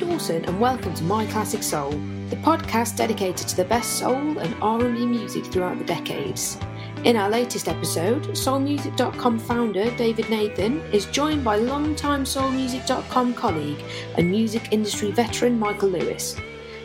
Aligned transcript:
Dawson, 0.00 0.46
and 0.46 0.58
welcome 0.58 0.94
to 0.94 1.04
My 1.04 1.26
Classic 1.26 1.62
Soul, 1.62 1.90
the 2.30 2.36
podcast 2.36 2.96
dedicated 2.96 3.46
to 3.48 3.56
the 3.56 3.66
best 3.66 3.98
soul 3.98 4.38
and 4.38 4.56
R&B 4.62 5.04
music 5.04 5.44
throughout 5.44 5.78
the 5.78 5.84
decades. 5.84 6.56
In 7.04 7.16
our 7.16 7.28
latest 7.28 7.68
episode, 7.68 8.22
SoulMusic.com 8.28 9.38
founder 9.38 9.94
David 9.96 10.30
Nathan 10.30 10.80
is 10.90 11.04
joined 11.04 11.44
by 11.44 11.56
longtime 11.56 12.24
SoulMusic.com 12.24 13.34
colleague 13.34 13.84
and 14.16 14.30
music 14.30 14.68
industry 14.70 15.10
veteran 15.10 15.58
Michael 15.58 15.90
Lewis. 15.90 16.34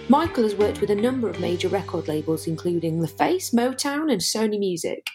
Michael 0.10 0.44
has 0.44 0.56
worked 0.56 0.82
with 0.82 0.90
a 0.90 0.96
number 0.96 1.30
of 1.30 1.40
major 1.40 1.70
record 1.70 2.10
labels, 2.10 2.48
including 2.48 3.00
The 3.00 3.08
Face, 3.08 3.52
Motown, 3.52 4.12
and 4.12 4.20
Sony 4.20 4.60
Music. 4.60 5.08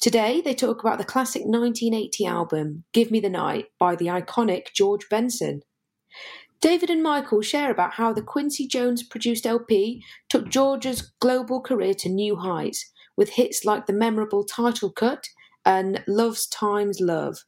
Today, 0.00 0.40
they 0.40 0.54
talk 0.54 0.80
about 0.80 0.98
the 0.98 1.04
classic 1.04 1.42
1980 1.42 2.26
album, 2.26 2.84
Give 2.92 3.10
Me 3.10 3.18
the 3.18 3.28
Night, 3.28 3.66
by 3.76 3.96
the 3.96 4.06
iconic 4.06 4.72
George 4.72 5.08
Benson. 5.10 5.62
David 6.60 6.90
and 6.90 7.02
Michael 7.02 7.40
share 7.40 7.70
about 7.70 7.94
how 7.94 8.12
the 8.12 8.22
Quincy 8.22 8.66
Jones 8.66 9.02
produced 9.02 9.46
LP 9.46 10.04
took 10.28 10.48
George's 10.48 11.12
global 11.20 11.60
career 11.60 11.94
to 11.94 12.08
new 12.10 12.36
heights 12.36 12.90
with 13.16 13.30
hits 13.30 13.64
like 13.64 13.86
the 13.86 13.94
memorable 13.94 14.44
title 14.44 14.90
cut 14.90 15.26
and 15.64 16.04
Love's 16.06 16.46
Times 16.46 17.00
Love, 17.00 17.38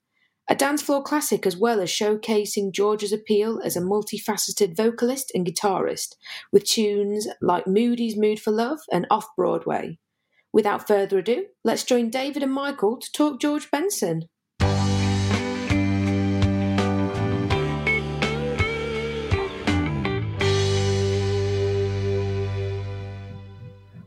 a 0.48 0.54
dance 0.54 0.82
floor 0.82 1.02
classic 1.02 1.46
as 1.46 1.56
well 1.56 1.80
as 1.80 1.90
showcasing 1.90 2.72
George's 2.72 3.12
appeal 3.12 3.60
as 3.62 3.76
a 3.76 3.80
multifaceted 3.80 4.76
vocalist 4.76 5.30
and 5.34 5.46
guitarist, 5.46 6.16
with 6.50 6.64
tunes 6.64 7.28
like 7.40 7.66
Moody's 7.66 8.16
Mood 8.16 8.40
for 8.40 8.50
Love 8.50 8.80
and 8.90 9.06
Off 9.10 9.26
Broadway. 9.36 9.98
Without 10.52 10.86
further 10.86 11.18
ado, 11.18 11.46
let's 11.64 11.84
join 11.84 12.10
David 12.10 12.42
and 12.42 12.52
Michael 12.52 12.98
to 12.98 13.12
talk 13.12 13.40
George 13.40 13.70
Benson. 13.70 14.28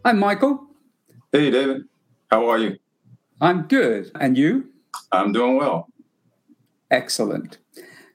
Hi, 0.06 0.12
Michael. 0.12 0.68
Hey, 1.32 1.50
David. 1.50 1.86
How 2.30 2.48
are 2.48 2.60
you? 2.60 2.78
I'm 3.42 3.64
good. 3.64 4.12
And 4.14 4.38
you? 4.38 4.70
I'm 5.12 5.32
doing 5.32 5.58
well. 5.58 5.90
Excellent. 6.92 7.58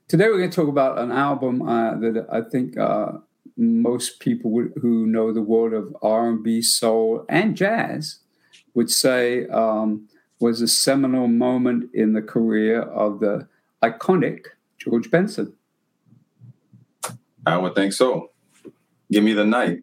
Today 0.07 0.29
we're 0.29 0.39
going 0.39 0.51
to 0.51 0.55
talk 0.55 0.69
about 0.69 1.01
an 1.01 1.11
album 1.11 1.63
uh, 1.63 1.97
that 1.97 2.29
I 2.31 2.43
think 2.43 2.79
uh, 2.79 3.15
most 3.57 4.21
people 4.21 4.53
would, 4.53 4.73
who 4.81 5.05
know 5.05 5.33
the 5.33 5.43
world 5.43 5.73
of 5.73 5.97
R&B, 6.01 6.63
soul, 6.63 7.25
and 7.29 7.57
jazz 7.57 8.21
would 8.75 8.89
say 8.89 9.49
um, 9.49 10.09
was 10.39 10.63
a 10.63 10.69
seminal 10.69 11.27
moment 11.27 11.91
in 11.93 12.13
the 12.13 12.23
career 12.23 12.83
of 12.83 13.19
the 13.19 13.49
iconic 13.83 14.45
George 14.79 15.11
Benson. 15.11 15.55
I 17.45 17.57
would 17.57 17.75
think 17.75 17.95
so. 17.95 18.31
Give 19.11 19.25
me 19.25 19.33
the 19.33 19.45
night. 19.45 19.83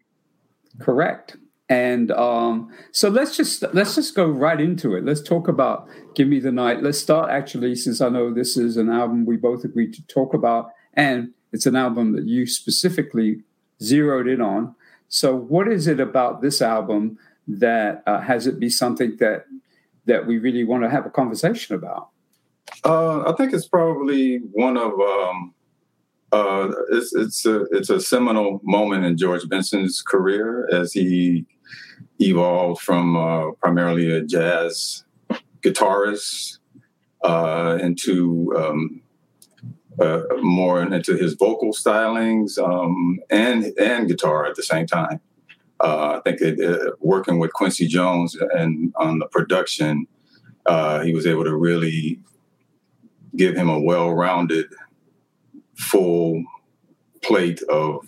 Correct. 0.79 1.35
And 1.69 2.11
um, 2.11 2.71
so 2.91 3.09
let's 3.09 3.35
just 3.35 3.63
let's 3.73 3.95
just 3.95 4.15
go 4.15 4.25
right 4.25 4.59
into 4.59 4.95
it. 4.95 5.03
Let's 5.03 5.21
talk 5.21 5.49
about 5.49 5.87
"Give 6.15 6.27
Me 6.27 6.39
the 6.39 6.51
Night." 6.51 6.81
Let's 6.81 6.97
start 6.97 7.29
actually, 7.29 7.75
since 7.75 7.99
I 7.99 8.07
know 8.07 8.33
this 8.33 8.55
is 8.55 8.77
an 8.77 8.89
album 8.89 9.25
we 9.25 9.35
both 9.35 9.65
agreed 9.65 9.93
to 9.95 10.07
talk 10.07 10.33
about, 10.33 10.71
and 10.93 11.33
it's 11.51 11.65
an 11.65 11.75
album 11.75 12.13
that 12.13 12.25
you 12.25 12.45
specifically 12.47 13.43
zeroed 13.81 14.27
in 14.27 14.41
on. 14.41 14.75
So, 15.09 15.35
what 15.35 15.67
is 15.67 15.87
it 15.87 15.99
about 15.99 16.41
this 16.41 16.61
album 16.61 17.17
that 17.47 18.03
uh, 18.07 18.21
has 18.21 18.47
it 18.47 18.59
be 18.59 18.69
something 18.69 19.17
that 19.17 19.45
that 20.05 20.25
we 20.25 20.37
really 20.37 20.63
want 20.63 20.83
to 20.83 20.89
have 20.89 21.05
a 21.05 21.09
conversation 21.09 21.75
about? 21.75 22.09
Uh, 22.85 23.29
I 23.29 23.33
think 23.35 23.53
it's 23.53 23.67
probably 23.67 24.37
one 24.51 24.77
of 24.77 24.93
um, 24.99 25.53
uh, 26.31 26.71
it's 26.91 27.13
it's 27.13 27.45
a 27.45 27.65
it's 27.71 27.89
a 27.89 27.99
seminal 27.99 28.59
moment 28.63 29.05
in 29.05 29.17
George 29.17 29.47
Benson's 29.47 30.01
career 30.01 30.67
as 30.71 30.91
he 30.91 31.45
evolved 32.19 32.81
from 32.81 33.15
uh, 33.15 33.51
primarily 33.53 34.11
a 34.11 34.21
jazz 34.23 35.03
guitarist 35.61 36.59
uh, 37.23 37.77
into 37.81 38.53
um, 38.57 39.01
uh, 39.99 40.21
more 40.41 40.81
into 40.81 41.15
his 41.15 41.33
vocal 41.33 41.73
stylings 41.73 42.57
um, 42.59 43.19
and 43.29 43.65
and 43.79 44.07
guitar 44.07 44.45
at 44.45 44.55
the 44.55 44.63
same 44.63 44.85
time. 44.85 45.19
Uh, 45.79 46.17
I 46.17 46.21
think 46.23 46.41
it, 46.41 46.59
uh, 46.59 46.91
working 46.99 47.39
with 47.39 47.53
Quincy 47.53 47.87
Jones 47.87 48.35
and 48.53 48.93
on 48.95 49.19
the 49.19 49.27
production, 49.27 50.07
uh, 50.65 51.01
he 51.01 51.13
was 51.13 51.27
able 51.27 51.43
to 51.43 51.55
really 51.55 52.19
give 53.35 53.55
him 53.55 53.69
a 53.69 53.79
well-rounded, 53.79 54.65
full 55.75 56.43
plate 57.21 57.61
of 57.69 57.99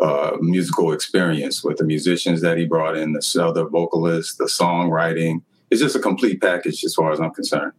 uh, 0.00 0.36
musical 0.40 0.92
experience 0.92 1.62
with 1.62 1.76
the 1.76 1.84
musicians 1.84 2.40
that 2.40 2.56
he 2.56 2.64
brought 2.64 2.96
in, 2.96 3.12
the 3.12 3.42
other 3.42 3.64
vocalists, 3.66 4.36
the 4.36 4.44
songwriting. 4.44 5.42
It's 5.70 5.80
just 5.80 5.94
a 5.94 6.00
complete 6.00 6.40
package 6.40 6.84
as 6.84 6.94
far 6.94 7.12
as 7.12 7.20
I'm 7.20 7.32
concerned. 7.32 7.72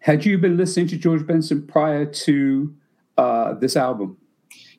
Had 0.00 0.24
you 0.24 0.38
been 0.38 0.56
listening 0.56 0.88
to 0.88 0.96
George 0.96 1.26
Benson 1.26 1.66
prior 1.66 2.06
to 2.06 2.74
uh, 3.18 3.54
this 3.54 3.76
album? 3.76 4.16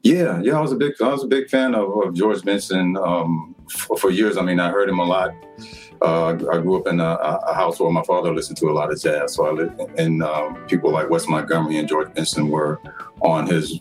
Yeah, 0.04 0.42
yeah, 0.42 0.58
I 0.58 0.62
was 0.62 0.72
a 0.72 0.76
big, 0.76 0.94
I 1.00 1.10
was 1.10 1.24
a 1.24 1.28
big 1.28 1.48
fan 1.48 1.76
of, 1.76 1.96
of 1.96 2.16
George 2.16 2.44
Benson 2.44 2.98
um, 2.98 3.56
for, 3.70 3.96
for, 3.98 4.10
years. 4.10 4.36
I 4.36 4.42
mean, 4.42 4.60
I 4.60 4.72
heard 4.72 4.90
him 4.90 4.98
a 4.98 5.04
lot. 5.04 5.32
Uh, 6.02 6.30
I 6.30 6.58
grew 6.58 6.80
up 6.80 6.88
in 6.88 7.00
a, 7.00 7.04
a, 7.04 7.54
house 7.54 7.80
where 7.80 7.92
my 7.92 8.02
father 8.02 8.34
listened 8.34 8.58
to 8.58 8.70
a 8.70 8.74
lot 8.74 8.92
of 8.92 9.00
jazz, 9.00 9.36
so 9.36 9.46
I 9.46 9.52
lived, 9.52 9.80
and 10.00 10.24
um, 10.24 10.56
people 10.66 10.90
like 10.90 11.12
Wes 11.12 11.28
Montgomery 11.28 11.78
and 11.78 11.88
George 11.88 12.12
Benson 12.16 12.50
were 12.50 12.82
on 13.22 13.46
his 13.46 13.80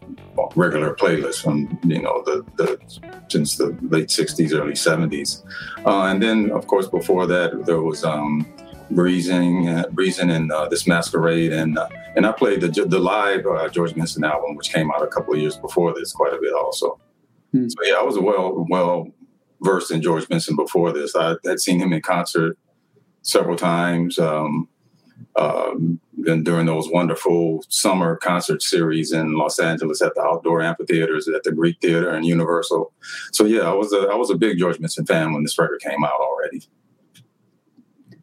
regular 0.56 0.94
playlist 0.94 1.42
from 1.42 1.78
you 1.84 2.02
know 2.02 2.22
the, 2.24 2.44
the 2.56 2.78
since 3.28 3.56
the 3.56 3.76
late 3.82 4.08
'60s, 4.08 4.52
early 4.52 4.72
'70s, 4.72 5.44
uh, 5.86 6.04
and 6.04 6.22
then 6.22 6.50
of 6.50 6.66
course 6.66 6.88
before 6.88 7.26
that 7.26 7.66
there 7.66 7.82
was 7.82 8.04
um, 8.04 8.46
Breezing, 8.90 9.68
uh, 9.68 9.84
Breezing, 9.92 10.30
and 10.30 10.50
uh, 10.50 10.68
this 10.68 10.86
Masquerade, 10.86 11.52
and 11.52 11.78
uh, 11.78 11.88
and 12.16 12.26
I 12.26 12.32
played 12.32 12.60
the 12.60 12.68
the 12.68 12.98
live 12.98 13.46
uh, 13.46 13.68
George 13.68 13.94
Benson 13.94 14.24
album, 14.24 14.56
which 14.56 14.72
came 14.72 14.90
out 14.90 15.02
a 15.02 15.06
couple 15.06 15.34
of 15.34 15.40
years 15.40 15.56
before 15.56 15.94
this, 15.94 16.12
quite 16.12 16.32
a 16.32 16.38
bit 16.40 16.52
also. 16.52 16.98
Hmm. 17.52 17.68
So 17.68 17.76
yeah, 17.84 17.94
I 17.94 18.02
was 18.02 18.18
well 18.18 18.66
well 18.68 19.08
versed 19.62 19.90
in 19.90 20.02
George 20.02 20.28
Benson 20.28 20.56
before 20.56 20.92
this. 20.92 21.14
I 21.14 21.36
had 21.44 21.60
seen 21.60 21.78
him 21.78 21.92
in 21.92 22.02
concert 22.02 22.58
several 23.22 23.56
times. 23.56 24.18
Um, 24.18 24.68
um, 25.36 26.00
and 26.26 26.44
during 26.44 26.66
those 26.66 26.88
wonderful 26.88 27.64
summer 27.68 28.16
concert 28.16 28.62
series 28.62 29.12
in 29.12 29.34
Los 29.34 29.58
Angeles 29.58 30.02
at 30.02 30.14
the 30.14 30.22
outdoor 30.22 30.62
amphitheaters 30.62 31.28
at 31.28 31.42
the 31.44 31.52
Greek 31.52 31.78
Theater 31.80 32.10
and 32.10 32.26
Universal. 32.26 32.92
So 33.32 33.44
yeah, 33.44 33.62
I 33.62 33.72
was 33.72 33.92
a 33.92 34.08
I 34.10 34.14
was 34.14 34.30
a 34.30 34.36
big 34.36 34.58
George 34.58 34.78
Benson 34.78 35.06
fan 35.06 35.32
when 35.32 35.42
this 35.42 35.58
record 35.58 35.80
came 35.80 36.04
out 36.04 36.20
already. 36.20 36.62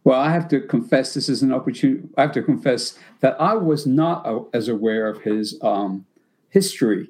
Well, 0.04 0.22
I 0.22 0.32
have 0.32 0.48
to 0.50 0.62
confess, 0.62 1.16
this 1.16 1.28
is 1.28 1.42
an 1.42 1.52
opportunity. 1.52 2.08
I 2.18 2.22
have 2.22 2.32
to 2.32 2.42
confess 2.42 2.98
that 3.20 3.36
I 3.42 3.56
was 3.56 3.86
not 3.86 4.48
as 4.54 4.70
aware 4.70 5.06
of 5.06 5.22
his 5.24 5.60
um, 5.62 6.06
history 6.48 7.10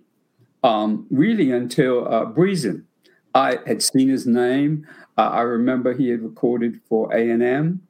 um, 0.64 1.06
really 1.12 1.52
until 1.52 2.08
uh. 2.12 2.26
I 3.36 3.60
had 3.68 3.84
seen 3.84 4.10
his 4.10 4.26
name. 4.26 4.88
Uh, 5.16 5.30
I 5.30 5.42
remember 5.42 5.94
he 5.94 6.10
had 6.10 6.24
recorded 6.24 6.82
for 6.90 7.14
A 7.14 7.30
and 7.30 7.44
M. 7.44 7.87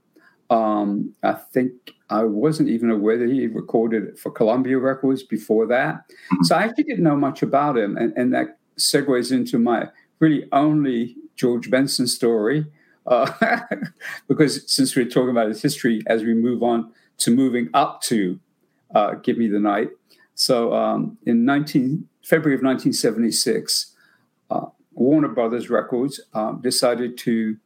Um, 0.49 1.13
I 1.23 1.33
think 1.33 1.71
I 2.09 2.23
wasn't 2.23 2.69
even 2.69 2.89
aware 2.89 3.17
that 3.17 3.29
he 3.29 3.47
recorded 3.47 4.17
for 4.17 4.31
Columbia 4.31 4.77
Records 4.77 5.23
before 5.23 5.67
that. 5.67 5.95
Mm-hmm. 5.95 6.43
So 6.43 6.55
I 6.55 6.63
actually 6.63 6.85
didn't 6.85 7.03
know 7.03 7.17
much 7.17 7.41
about 7.41 7.77
him. 7.77 7.97
And, 7.97 8.13
and 8.15 8.33
that 8.33 8.57
segues 8.77 9.31
into 9.31 9.59
my 9.59 9.89
really 10.19 10.47
only 10.51 11.15
George 11.35 11.69
Benson 11.69 12.07
story. 12.07 12.65
Uh, 13.05 13.31
because 14.27 14.69
since 14.71 14.95
we're 14.95 15.05
talking 15.05 15.29
about 15.29 15.47
his 15.47 15.61
history 15.61 16.01
as 16.07 16.23
we 16.23 16.33
move 16.33 16.63
on 16.63 16.91
to 17.17 17.31
moving 17.31 17.69
up 17.73 18.01
to 18.01 18.39
uh, 18.93 19.15
Give 19.15 19.37
Me 19.37 19.47
the 19.47 19.59
Night. 19.59 19.89
So 20.35 20.73
um, 20.73 21.17
in 21.25 21.45
19, 21.45 22.07
February 22.23 22.55
of 22.55 22.63
1976, 22.63 23.95
uh, 24.49 24.65
Warner 24.93 25.29
Brothers 25.29 25.69
Records 25.69 26.21
um, 26.33 26.61
decided 26.61 27.17
to 27.19 27.57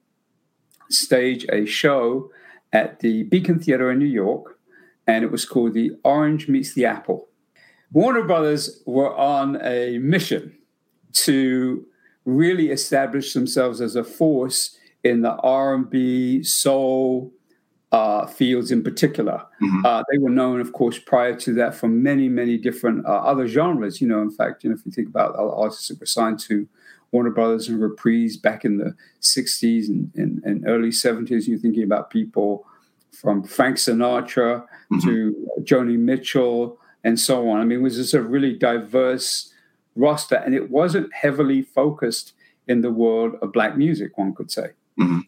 stage 0.90 1.46
a 1.50 1.66
show 1.66 2.30
at 2.74 3.00
the 3.00 3.24
Beacon 3.24 3.60
Theater 3.60 3.92
in 3.92 4.00
New 4.00 4.06
York, 4.06 4.58
and 5.08 5.24
it 5.24 5.32
was 5.32 5.46
called 5.46 5.74
The 5.74 5.92
Orange 6.04 6.48
Meets 6.48 6.74
the 6.74 6.86
Apple. 6.86 7.28
Warner 7.92 8.24
Brothers 8.24 8.82
were 8.86 9.14
on 9.16 9.62
a 9.62 9.98
mission 10.00 10.58
to 11.14 11.86
really 12.26 12.70
establish 12.70 13.34
themselves 13.34 13.82
as 13.82 13.96
a 13.96 14.04
force 14.04 14.78
in 15.04 15.22
the 15.22 15.36
R&B, 15.38 16.44
soul 16.44 17.34
uh, 17.92 18.26
fields 18.26 18.72
in 18.72 18.84
particular. 18.84 19.44
Mm-hmm. 19.62 19.86
Uh, 19.86 20.04
they 20.12 20.18
were 20.18 20.30
known, 20.30 20.62
of 20.62 20.72
course, 20.72 20.98
prior 20.98 21.36
to 21.36 21.54
that 21.56 21.76
for 21.76 21.90
many, 21.90 22.30
many 22.30 22.58
different 22.58 23.06
uh, 23.06 23.10
other 23.10 23.48
genres. 23.48 24.00
You 24.00 24.08
know, 24.08 24.22
in 24.22 24.32
fact, 24.32 24.64
you 24.64 24.70
know, 24.70 24.76
if 24.76 24.86
you 24.86 24.92
think 24.92 25.10
about 25.10 25.36
artists 25.38 25.90
that 25.90 26.00
were 26.00 26.06
signed 26.06 26.40
to 26.42 26.68
Warner 27.12 27.30
Brothers 27.30 27.68
and 27.68 27.82
Reprise 27.82 28.38
back 28.38 28.64
in 28.64 28.78
the 28.78 28.96
60s 29.22 29.88
and, 29.88 30.12
and, 30.16 30.42
and 30.44 30.68
early 30.68 30.90
70s. 30.90 31.48
You're 31.48 31.60
thinking 31.60 31.84
about 31.84 32.10
people 32.10 32.66
from 33.12 33.44
Frank 33.44 33.78
Sinatra 33.78 34.66
mm-hmm. 34.92 35.00
to 35.00 35.48
Joni 35.62 35.98
Mitchell 35.98 36.80
and 37.04 37.20
so 37.20 37.50
on. 37.50 37.60
I 37.60 37.66
mean, 37.66 37.80
it 37.80 37.82
was 37.82 37.96
just 37.96 38.14
a 38.14 38.22
really 38.22 38.54
diverse 38.54 39.54
roster, 39.96 40.36
and 40.36 40.56
it 40.56 40.70
wasn't 40.70 41.14
heavily 41.14 41.62
focused 41.62 42.34
in 42.68 42.82
the 42.82 42.92
world 42.92 43.36
of 43.42 43.52
black 43.52 43.78
music, 43.78 44.18
one 44.18 44.34
could 44.34 44.52
say. 44.52 44.70
Mm-hmm. 45.00 45.20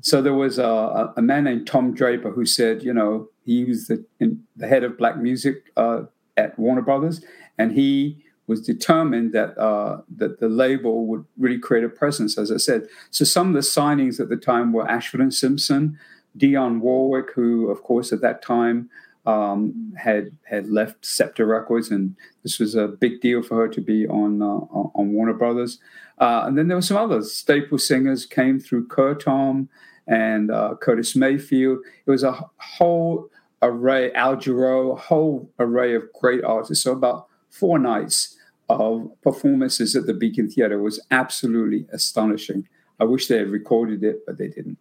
So 0.00 0.20
there 0.20 0.34
was 0.34 0.58
a, 0.58 1.12
a, 1.16 1.22
man 1.22 1.44
named 1.44 1.66
Tom 1.66 1.94
Draper 1.94 2.30
who 2.30 2.44
said, 2.44 2.82
you 2.82 2.92
know, 2.92 3.30
he 3.42 3.64
was 3.64 3.86
the, 3.86 4.04
in, 4.20 4.44
the 4.54 4.68
head 4.68 4.84
of 4.84 4.98
black 4.98 5.16
music 5.16 5.72
uh, 5.78 6.02
at 6.36 6.58
Warner 6.58 6.82
Brothers, 6.82 7.24
and 7.56 7.72
he 7.72 8.23
was 8.46 8.60
determined 8.60 9.32
that 9.32 9.56
uh, 9.58 10.00
that 10.16 10.40
the 10.40 10.48
label 10.48 11.06
would 11.06 11.24
really 11.38 11.58
create 11.58 11.84
a 11.84 11.88
presence, 11.88 12.36
as 12.36 12.52
I 12.52 12.58
said. 12.58 12.86
So 13.10 13.24
some 13.24 13.48
of 13.48 13.54
the 13.54 13.60
signings 13.60 14.20
at 14.20 14.28
the 14.28 14.36
time 14.36 14.72
were 14.72 14.88
Ashford 14.88 15.20
and 15.20 15.32
Simpson, 15.32 15.98
Dionne 16.38 16.80
Warwick, 16.80 17.32
who, 17.34 17.70
of 17.70 17.82
course, 17.82 18.12
at 18.12 18.20
that 18.20 18.42
time 18.42 18.90
um, 19.26 19.94
had 19.96 20.32
had 20.44 20.68
left 20.68 21.04
Scepter 21.04 21.46
Records, 21.46 21.90
and 21.90 22.16
this 22.42 22.58
was 22.58 22.74
a 22.74 22.88
big 22.88 23.20
deal 23.20 23.42
for 23.42 23.56
her 23.56 23.68
to 23.68 23.80
be 23.80 24.06
on 24.06 24.42
uh, 24.42 24.46
on 24.46 25.12
Warner 25.12 25.34
Brothers. 25.34 25.78
Uh, 26.18 26.44
and 26.46 26.56
then 26.56 26.68
there 26.68 26.76
were 26.76 26.82
some 26.82 26.96
others. 26.96 27.32
Staple 27.32 27.78
singers 27.78 28.24
came 28.26 28.60
through 28.60 28.86
Curtom 28.86 29.68
and 30.06 30.50
uh, 30.50 30.74
Curtis 30.80 31.16
Mayfield. 31.16 31.78
It 32.06 32.10
was 32.10 32.22
a 32.22 32.38
whole 32.58 33.30
array, 33.62 34.12
Al 34.12 34.36
Jarreau, 34.36 34.92
a 34.92 35.00
whole 35.00 35.50
array 35.58 35.94
of 35.94 36.02
great 36.12 36.44
artists. 36.44 36.84
So 36.84 36.92
about 36.92 37.26
four 37.50 37.78
nights 37.78 38.33
of 38.68 39.10
performances 39.22 39.94
at 39.94 40.06
the 40.06 40.14
Beacon 40.14 40.48
Theater 40.48 40.78
was 40.78 41.00
absolutely 41.10 41.86
astonishing. 41.92 42.66
I 43.00 43.04
wish 43.04 43.26
they 43.26 43.38
had 43.38 43.50
recorded 43.50 44.02
it, 44.02 44.24
but 44.26 44.38
they 44.38 44.48
didn't. 44.48 44.78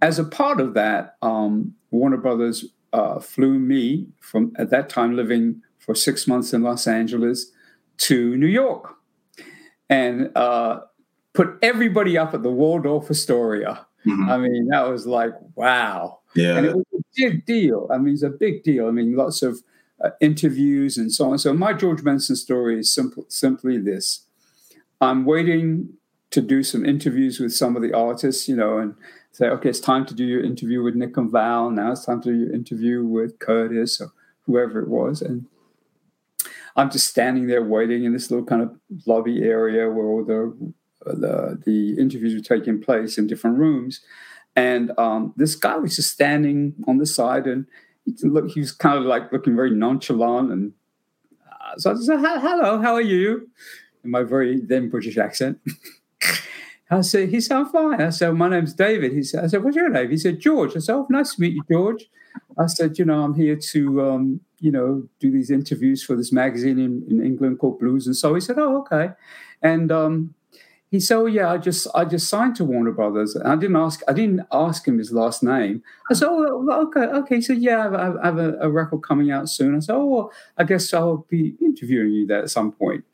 As 0.00 0.18
a 0.18 0.24
part 0.24 0.60
of 0.60 0.74
that, 0.74 1.16
um, 1.22 1.74
Warner 1.90 2.18
Brothers 2.18 2.64
uh, 2.92 3.18
flew 3.18 3.58
me 3.58 4.06
from 4.20 4.52
at 4.56 4.70
that 4.70 4.88
time 4.88 5.16
living 5.16 5.62
for 5.78 5.94
six 5.94 6.26
months 6.26 6.52
in 6.52 6.62
Los 6.62 6.86
Angeles 6.86 7.50
to 7.98 8.36
New 8.36 8.46
York 8.46 8.94
and 9.90 10.30
uh, 10.36 10.80
put 11.32 11.58
everybody 11.62 12.16
up 12.16 12.34
at 12.34 12.42
the 12.42 12.50
Waldorf 12.50 13.10
Astoria. 13.10 13.86
Mm-hmm. 14.06 14.30
I 14.30 14.38
mean, 14.38 14.68
that 14.68 14.88
was 14.88 15.06
like, 15.06 15.32
wow. 15.54 16.20
Yeah. 16.34 16.56
And 16.56 16.66
it 16.66 16.76
was 16.76 16.84
a 16.94 17.02
big 17.16 17.46
deal. 17.46 17.88
I 17.92 17.98
mean, 17.98 18.14
it's 18.14 18.22
a 18.22 18.30
big 18.30 18.62
deal. 18.62 18.86
I 18.86 18.90
mean, 18.90 19.16
lots 19.16 19.42
of 19.42 19.60
uh, 20.02 20.10
interviews 20.20 20.96
and 20.96 21.12
so 21.12 21.32
on. 21.32 21.38
So 21.38 21.52
my 21.52 21.72
George 21.72 22.04
Benson 22.04 22.36
story 22.36 22.80
is 22.80 22.92
simple, 22.92 23.24
simply 23.28 23.78
this. 23.78 24.26
I'm 25.00 25.24
waiting 25.24 25.94
to 26.30 26.40
do 26.40 26.62
some 26.62 26.84
interviews 26.84 27.40
with 27.40 27.52
some 27.52 27.76
of 27.76 27.82
the 27.82 27.94
artists, 27.94 28.48
you 28.48 28.56
know, 28.56 28.78
and 28.78 28.94
say, 29.32 29.46
okay, 29.46 29.70
it's 29.70 29.80
time 29.80 30.04
to 30.06 30.14
do 30.14 30.24
your 30.24 30.42
interview 30.42 30.82
with 30.82 30.94
Nick 30.94 31.16
and 31.16 31.30
Val. 31.30 31.70
Now 31.70 31.92
it's 31.92 32.04
time 32.04 32.20
to 32.22 32.30
do 32.30 32.38
your 32.38 32.52
interview 32.52 33.04
with 33.04 33.38
Curtis 33.38 34.00
or 34.00 34.12
whoever 34.42 34.80
it 34.80 34.88
was. 34.88 35.22
And 35.22 35.46
I'm 36.76 36.90
just 36.90 37.08
standing 37.08 37.46
there 37.46 37.62
waiting 37.62 38.04
in 38.04 38.12
this 38.12 38.30
little 38.30 38.46
kind 38.46 38.62
of 38.62 38.76
lobby 39.06 39.42
area 39.42 39.90
where 39.90 40.06
all 40.06 40.24
the 40.24 40.72
the, 41.04 41.58
the 41.64 41.98
interviews 41.98 42.34
were 42.34 42.56
taking 42.56 42.80
place 42.80 43.18
in 43.18 43.26
different 43.26 43.56
rooms. 43.58 44.00
And 44.56 44.92
um, 44.98 45.32
this 45.36 45.54
guy 45.54 45.76
was 45.76 45.96
just 45.96 46.12
standing 46.12 46.74
on 46.86 46.98
the 46.98 47.06
side 47.06 47.46
and 47.46 47.66
look, 48.22 48.48
he 48.50 48.60
was 48.60 48.72
kind 48.72 48.98
of 48.98 49.04
like 49.04 49.32
looking 49.32 49.56
very 49.56 49.70
nonchalant. 49.70 50.50
And 50.50 50.72
uh, 51.50 51.76
so 51.76 51.92
I 51.92 51.94
said, 51.96 52.18
hello, 52.20 52.80
how 52.80 52.94
are 52.94 53.00
you? 53.00 53.48
In 54.04 54.10
my 54.10 54.22
very 54.22 54.60
then 54.60 54.88
British 54.88 55.18
accent. 55.18 55.58
I 56.90 57.02
said, 57.02 57.28
he 57.28 57.40
said, 57.40 57.58
I'm 57.58 57.66
fine. 57.66 58.00
I 58.00 58.10
said, 58.10 58.32
my 58.32 58.48
name's 58.48 58.72
David. 58.72 59.12
He 59.12 59.22
said, 59.22 59.44
I 59.44 59.46
said, 59.48 59.62
what's 59.62 59.76
your 59.76 59.90
name? 59.90 60.10
He 60.10 60.16
said, 60.16 60.40
George. 60.40 60.74
I 60.74 60.78
said, 60.78 60.94
oh, 60.94 61.06
nice 61.10 61.34
to 61.34 61.40
meet 61.40 61.52
you, 61.52 61.62
George. 61.70 62.08
I 62.56 62.66
said, 62.66 62.98
you 62.98 63.04
know, 63.04 63.22
I'm 63.22 63.34
here 63.34 63.56
to, 63.56 64.08
um, 64.08 64.40
you 64.60 64.70
know, 64.70 65.06
do 65.20 65.30
these 65.30 65.50
interviews 65.50 66.02
for 66.02 66.16
this 66.16 66.32
magazine 66.32 66.78
in, 66.78 67.04
in 67.10 67.24
England 67.24 67.58
called 67.58 67.78
Blues. 67.78 68.06
And 68.06 68.16
so 68.16 68.34
he 68.34 68.40
said, 68.40 68.58
oh, 68.58 68.78
okay. 68.78 69.10
And 69.62 69.92
um, 69.92 70.34
he 70.90 71.00
said, 71.00 71.16
oh, 71.16 71.26
yeah, 71.26 71.50
I 71.50 71.58
just, 71.58 71.86
I 71.94 72.04
just 72.04 72.28
signed 72.28 72.56
to 72.56 72.64
Warner 72.64 72.92
Brothers. 72.92 73.36
And 73.36 73.46
I 73.46 73.56
didn't 73.56 73.76
ask, 73.76 74.00
I 74.08 74.14
didn't 74.14 74.46
ask 74.50 74.88
him 74.88 74.98
his 74.98 75.12
last 75.12 75.42
name. 75.42 75.82
I 76.10 76.14
said, 76.14 76.28
oh, 76.30 76.86
okay, 76.88 77.06
okay. 77.18 77.34
He 77.36 77.42
said, 77.42 77.58
yeah, 77.58 77.80
I 77.80 77.82
have, 77.82 78.16
I 78.16 78.26
have 78.26 78.38
a, 78.38 78.58
a, 78.60 78.70
record 78.70 79.02
coming 79.02 79.30
out 79.30 79.50
soon. 79.50 79.76
I 79.76 79.80
said, 79.80 79.94
oh, 79.94 80.06
well, 80.06 80.32
I 80.56 80.64
guess 80.64 80.92
I'll 80.94 81.26
be 81.28 81.54
interviewing 81.60 82.12
you 82.12 82.26
there 82.26 82.42
at 82.42 82.50
some 82.50 82.72
point. 82.72 83.04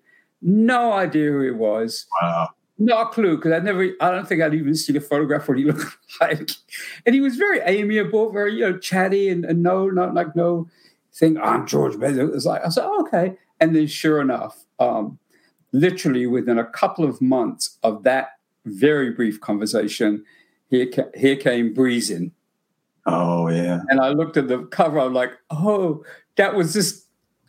No 0.40 0.92
idea 0.92 1.32
who 1.32 1.40
it 1.42 1.56
was. 1.56 2.06
Wow. 2.22 2.50
Not 2.78 3.08
a 3.08 3.10
clue 3.10 3.36
because 3.36 3.52
I 3.52 3.58
never, 3.58 3.90
I 4.00 4.10
don't 4.10 4.28
think 4.28 4.42
I'd 4.42 4.54
even 4.54 4.74
seen 4.76 4.96
a 4.96 5.00
photograph 5.00 5.42
of 5.42 5.48
what 5.48 5.58
he 5.58 5.64
looked 5.72 5.96
like. 6.20 6.50
And 7.06 7.14
he 7.14 7.20
was 7.20 7.36
very 7.36 7.60
amiable, 7.60 8.30
very, 8.30 8.54
you 8.54 8.60
know, 8.60 8.78
chatty 8.78 9.28
and, 9.28 9.44
and 9.44 9.62
no, 9.62 9.88
not 9.90 10.14
like 10.14 10.36
no 10.36 10.68
thing, 11.12 11.38
I'm 11.38 11.66
George 11.66 11.98
Benson. 11.98 12.28
It 12.28 12.32
was 12.32 12.46
like, 12.46 12.64
I 12.64 12.68
said, 12.68 12.84
oh, 12.84 13.00
okay. 13.02 13.36
And 13.60 13.74
then 13.74 13.86
sure 13.86 14.20
enough, 14.20 14.64
um, 14.78 15.18
literally 15.74 16.26
within 16.26 16.56
a 16.56 16.64
couple 16.64 17.04
of 17.04 17.20
months 17.20 17.78
of 17.82 18.04
that 18.04 18.28
very 18.64 19.10
brief 19.10 19.40
conversation, 19.40 20.24
here, 20.70 20.86
here 21.14 21.36
came 21.36 21.74
Breezin'. 21.74 22.32
Oh, 23.06 23.48
yeah. 23.48 23.80
And 23.88 24.00
I 24.00 24.10
looked 24.10 24.36
at 24.36 24.48
the 24.48 24.64
cover, 24.66 25.00
I'm 25.00 25.12
like, 25.12 25.32
oh, 25.50 26.04
that 26.36 26.54
was 26.54 26.72
this 26.72 27.04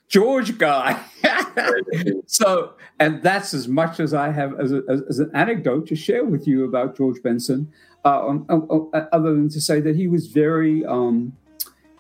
George 0.09 0.57
guy. 0.57 0.99
so, 2.25 2.73
and 2.99 3.21
that's 3.21 3.53
as 3.53 3.67
much 3.67 3.99
as 3.99 4.13
I 4.13 4.31
have 4.31 4.59
as, 4.59 4.73
a, 4.73 4.81
as, 4.89 5.19
an 5.19 5.31
anecdote 5.33 5.87
to 5.87 5.95
share 5.95 6.25
with 6.25 6.47
you 6.47 6.65
about 6.65 6.97
George 6.97 7.21
Benson, 7.23 7.71
uh, 8.03 8.27
um, 8.27 8.91
other 8.93 9.33
than 9.33 9.49
to 9.49 9.61
say 9.61 9.79
that 9.81 9.95
he 9.95 10.07
was 10.07 10.27
very, 10.27 10.83
um, 10.85 11.31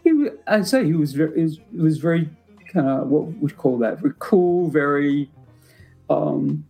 he, 0.03 0.27
I'd 0.47 0.67
say 0.67 0.83
he 0.85 0.93
was 0.93 1.13
very, 1.13 1.49
he 1.49 1.77
was 1.77 1.99
very 1.99 2.29
kind 2.73 2.89
of 2.89 3.07
what 3.07 3.25
would 3.37 3.57
call 3.57 3.77
that? 3.79 3.99
Very 4.01 4.13
cool, 4.19 4.69
very, 4.69 5.29
um, 6.09 6.65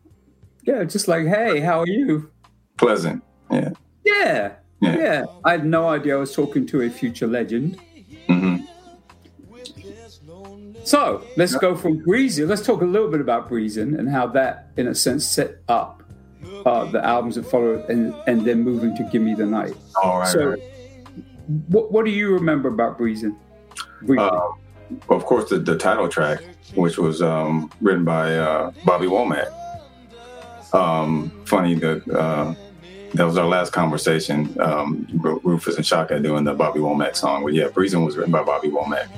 yeah, 0.63 0.83
just 0.83 1.07
like, 1.07 1.25
hey, 1.27 1.59
how 1.59 1.81
are 1.81 1.87
you? 1.87 2.29
Pleasant. 2.77 3.23
Yeah. 3.51 3.71
Yeah. 4.03 4.53
Yeah. 4.81 4.97
yeah. 4.97 5.25
I 5.43 5.51
had 5.51 5.65
no 5.65 5.87
idea 5.89 6.15
I 6.15 6.19
was 6.19 6.33
talking 6.33 6.65
to 6.67 6.81
a 6.81 6.89
future 6.89 7.27
legend. 7.27 7.79
Mm-hmm. 8.27 8.65
So 10.83 11.25
let's 11.35 11.55
go 11.55 11.75
from 11.75 11.97
Breezing. 11.97 12.47
Let's 12.47 12.63
talk 12.63 12.81
a 12.81 12.85
little 12.85 13.09
bit 13.09 13.19
about 13.19 13.49
Breezing 13.49 13.95
and 13.95 14.07
how 14.09 14.27
that, 14.27 14.69
in 14.77 14.87
a 14.87 14.93
sense, 14.93 15.25
set 15.25 15.57
up 15.67 16.03
uh, 16.65 16.85
the 16.85 17.03
albums 17.03 17.35
that 17.35 17.45
followed 17.45 17.89
and, 17.89 18.13
and 18.27 18.45
then 18.45 18.61
moving 18.61 18.95
to 18.97 19.03
Give 19.11 19.21
Me 19.21 19.33
the 19.33 19.47
Night. 19.47 19.75
All 20.03 20.19
right. 20.19 20.27
So, 20.27 20.49
right. 20.49 20.59
What, 21.69 21.91
what 21.91 22.05
do 22.05 22.11
you 22.11 22.31
remember 22.33 22.69
about 22.69 22.97
Breezing? 22.97 23.35
Uh, 24.07 24.49
of 25.09 25.25
course, 25.25 25.49
the, 25.49 25.57
the 25.57 25.77
title 25.77 26.07
track, 26.07 26.41
which 26.73 26.97
was 26.97 27.21
um, 27.21 27.71
written 27.81 28.03
by 28.03 28.35
uh, 28.35 28.71
Bobby 28.85 29.07
Womack. 29.07 29.51
Um, 30.73 31.31
funny 31.45 31.75
that 31.75 32.07
uh, 32.09 32.53
that 33.13 33.23
was 33.23 33.37
our 33.37 33.47
last 33.47 33.71
conversation. 33.71 34.55
Um, 34.59 35.07
Rufus 35.43 35.77
and 35.77 35.85
Chaka 35.85 36.19
doing 36.19 36.43
the 36.43 36.53
Bobby 36.53 36.79
Womack 36.79 37.15
song. 37.15 37.43
But 37.43 37.53
yeah, 37.53 37.67
Breezing 37.67 38.03
was 38.03 38.17
written 38.17 38.31
by 38.31 38.43
Bobby 38.43 38.69
Womack. 38.69 39.09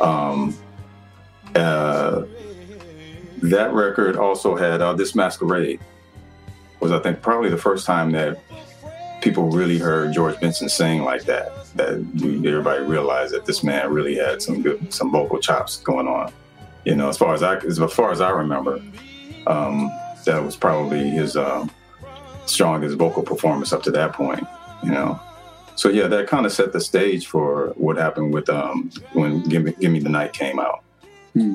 Um, 0.00 0.56
uh, 1.54 2.24
that 3.42 3.72
record 3.72 4.16
also 4.16 4.56
had 4.56 4.80
uh, 4.80 4.94
this 4.94 5.14
masquerade 5.14 5.80
was 6.80 6.92
I 6.92 6.98
think 6.98 7.22
probably 7.22 7.50
the 7.50 7.58
first 7.58 7.86
time 7.86 8.12
that 8.12 8.38
people 9.20 9.50
really 9.50 9.78
heard 9.78 10.12
George 10.12 10.38
Benson 10.40 10.68
sing 10.68 11.02
like 11.02 11.24
that. 11.24 11.52
That 11.76 11.94
everybody 12.46 12.84
realized 12.84 13.34
that 13.34 13.46
this 13.46 13.62
man 13.62 13.92
really 13.92 14.14
had 14.14 14.40
some 14.40 14.62
good 14.62 14.92
some 14.92 15.10
vocal 15.10 15.38
chops 15.38 15.78
going 15.78 16.06
on. 16.06 16.32
You 16.84 16.94
know, 16.94 17.08
as 17.08 17.16
far 17.16 17.34
as 17.34 17.42
I 17.42 17.56
as 17.56 17.78
far 17.92 18.12
as 18.12 18.20
I 18.20 18.30
remember, 18.30 18.82
um, 19.46 19.90
that 20.24 20.42
was 20.42 20.56
probably 20.56 21.08
his 21.08 21.36
um, 21.36 21.70
strongest 22.46 22.96
vocal 22.96 23.22
performance 23.22 23.72
up 23.72 23.82
to 23.84 23.90
that 23.92 24.12
point. 24.12 24.46
You 24.82 24.90
know, 24.90 25.20
so 25.76 25.88
yeah, 25.88 26.06
that 26.08 26.26
kind 26.26 26.46
of 26.46 26.52
set 26.52 26.72
the 26.72 26.80
stage 26.80 27.26
for 27.26 27.68
what 27.76 27.96
happened 27.96 28.34
with 28.34 28.48
um, 28.48 28.90
when 29.12 29.42
"Give 29.44 29.64
Me, 29.64 29.74
Give 29.80 29.90
Me 29.90 29.98
the 29.98 30.10
Night" 30.10 30.32
came 30.32 30.58
out. 30.58 30.84
Hmm. 31.32 31.54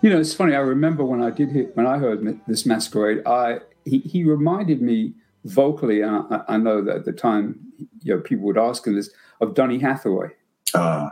You 0.00 0.10
know, 0.10 0.20
it's 0.20 0.32
funny. 0.32 0.54
I 0.54 0.60
remember 0.60 1.04
when 1.04 1.22
I 1.22 1.30
did 1.30 1.50
hear, 1.50 1.64
when 1.74 1.86
I 1.86 1.98
heard 1.98 2.40
this 2.46 2.64
masquerade. 2.64 3.26
I 3.26 3.60
he, 3.84 3.98
he 3.98 4.24
reminded 4.24 4.80
me 4.80 5.14
vocally, 5.44 6.02
and 6.02 6.24
I, 6.30 6.42
I, 6.48 6.56
know 6.56 6.82
that 6.82 6.96
at 6.96 7.04
the 7.04 7.12
time, 7.12 7.58
you 8.02 8.14
know, 8.14 8.20
people 8.20 8.44
would 8.46 8.58
ask 8.58 8.86
him 8.86 8.94
this 8.94 9.10
of 9.40 9.54
Donny 9.54 9.78
Hathaway. 9.78 10.28
Uh, 10.74 11.10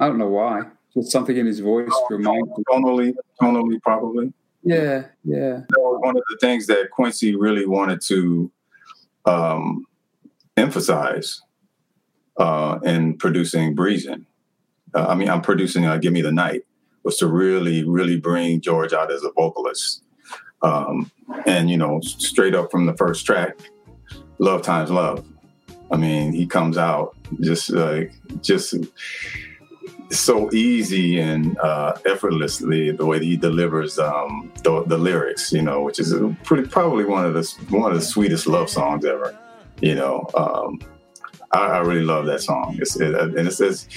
I 0.00 0.06
don't 0.06 0.18
know 0.18 0.28
why. 0.28 0.62
Just 0.94 1.10
something 1.10 1.36
in 1.36 1.46
his 1.46 1.60
voice 1.60 1.90
oh, 1.92 2.06
reminded 2.10 2.52
tonally, 2.70 3.14
tonally, 3.40 3.82
probably. 3.82 4.32
Yeah, 4.62 5.06
yeah. 5.24 5.62
That 5.68 5.78
was 5.78 6.00
one 6.00 6.16
of 6.16 6.22
the 6.30 6.38
things 6.40 6.66
that 6.68 6.90
Quincy 6.90 7.34
really 7.34 7.66
wanted 7.66 8.00
to 8.02 8.50
um, 9.24 9.86
emphasize 10.56 11.42
uh, 12.38 12.78
in 12.84 13.16
producing 13.18 13.74
Breezing 13.74 14.26
uh, 14.94 15.06
I 15.08 15.14
mean, 15.14 15.28
I'm 15.28 15.42
producing 15.42 15.84
uh, 15.84 15.96
"Give 15.96 16.12
Me 16.12 16.22
the 16.22 16.32
Night" 16.32 16.62
was 17.02 17.18
to 17.18 17.26
really, 17.26 17.84
really 17.84 18.18
bring 18.18 18.60
George 18.60 18.92
out 18.92 19.12
as 19.12 19.24
a 19.24 19.30
vocalist. 19.32 20.02
Um, 20.62 21.10
and 21.46 21.68
you 21.68 21.76
know, 21.76 22.00
straight 22.00 22.54
up 22.54 22.70
from 22.70 22.86
the 22.86 22.96
first 22.96 23.26
track, 23.26 23.58
"Love 24.38 24.62
Times 24.62 24.90
Love." 24.90 25.26
I 25.90 25.96
mean, 25.96 26.32
he 26.32 26.46
comes 26.46 26.78
out 26.78 27.16
just 27.40 27.70
like 27.70 28.12
just 28.40 28.74
so 30.10 30.52
easy 30.52 31.18
and 31.18 31.58
uh, 31.58 31.96
effortlessly 32.06 32.90
the 32.90 33.04
way 33.04 33.22
he 33.22 33.36
delivers 33.36 33.98
um, 33.98 34.52
the, 34.62 34.84
the, 34.84 34.98
lyrics, 34.98 35.52
you 35.52 35.62
know, 35.62 35.82
which 35.82 35.98
is 35.98 36.14
pretty 36.42 36.68
probably 36.68 37.04
one 37.04 37.24
of 37.24 37.34
the 37.34 37.42
one 37.70 37.90
of 37.90 37.98
the 37.98 38.04
sweetest 38.04 38.46
love 38.46 38.68
songs 38.68 39.04
ever. 39.04 39.36
You 39.80 39.94
know, 39.94 40.28
um, 40.34 40.80
I, 41.52 41.66
I, 41.66 41.78
really 41.80 42.04
love 42.04 42.26
that 42.26 42.40
song. 42.40 42.78
It's, 42.80 42.98
it, 42.98 43.14
and 43.14 43.48
it 43.48 43.52
says, 43.52 43.88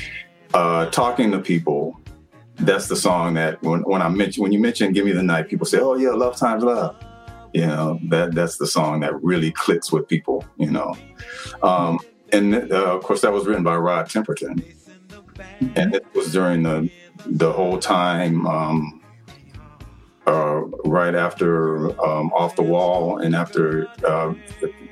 uh, 0.54 0.88
"Talking 0.88 1.32
to 1.32 1.40
people." 1.40 2.00
That's 2.60 2.88
the 2.88 2.96
song 2.96 3.36
that 3.36 3.62
when, 3.62 3.82
when 3.82 4.02
I 4.02 4.10
mention 4.10 4.42
when 4.42 4.52
you 4.52 4.60
mention 4.60 4.92
"Give 4.92 5.06
Me 5.06 5.12
the 5.12 5.24
Night," 5.24 5.48
people 5.48 5.66
say, 5.66 5.80
"Oh 5.80 5.96
yeah, 5.96 6.10
love 6.10 6.38
times 6.38 6.64
love." 6.64 6.96
You 7.54 7.68
know 7.68 8.00
that 8.10 8.34
that's 8.34 8.58
the 8.58 8.68
song 8.68 9.02
that 9.02 9.22
really 9.24 9.52
clicks 9.52 9.92
with 9.92 10.08
people. 10.08 10.44
You 10.58 10.72
know, 10.72 10.96
um, 11.62 12.00
and 12.34 12.72
uh, 12.72 12.96
of 12.96 13.04
course 13.04 13.22
that 13.22 13.32
was 13.32 13.46
written 13.46 13.64
by 13.64 13.76
Rod 13.76 14.08
Temperton 14.10 14.77
and 15.76 15.96
it 15.96 16.06
was 16.14 16.32
during 16.32 16.64
the 16.64 16.90
the 17.26 17.52
whole 17.52 17.80
time 17.80 18.46
um, 18.46 19.02
uh, 20.26 20.62
right 20.86 21.16
after 21.16 21.90
um, 22.06 22.32
Off 22.34 22.56
the 22.56 22.64
Wall 22.64 23.18
and 23.18 23.36
after 23.36 23.88
uh, 24.06 24.34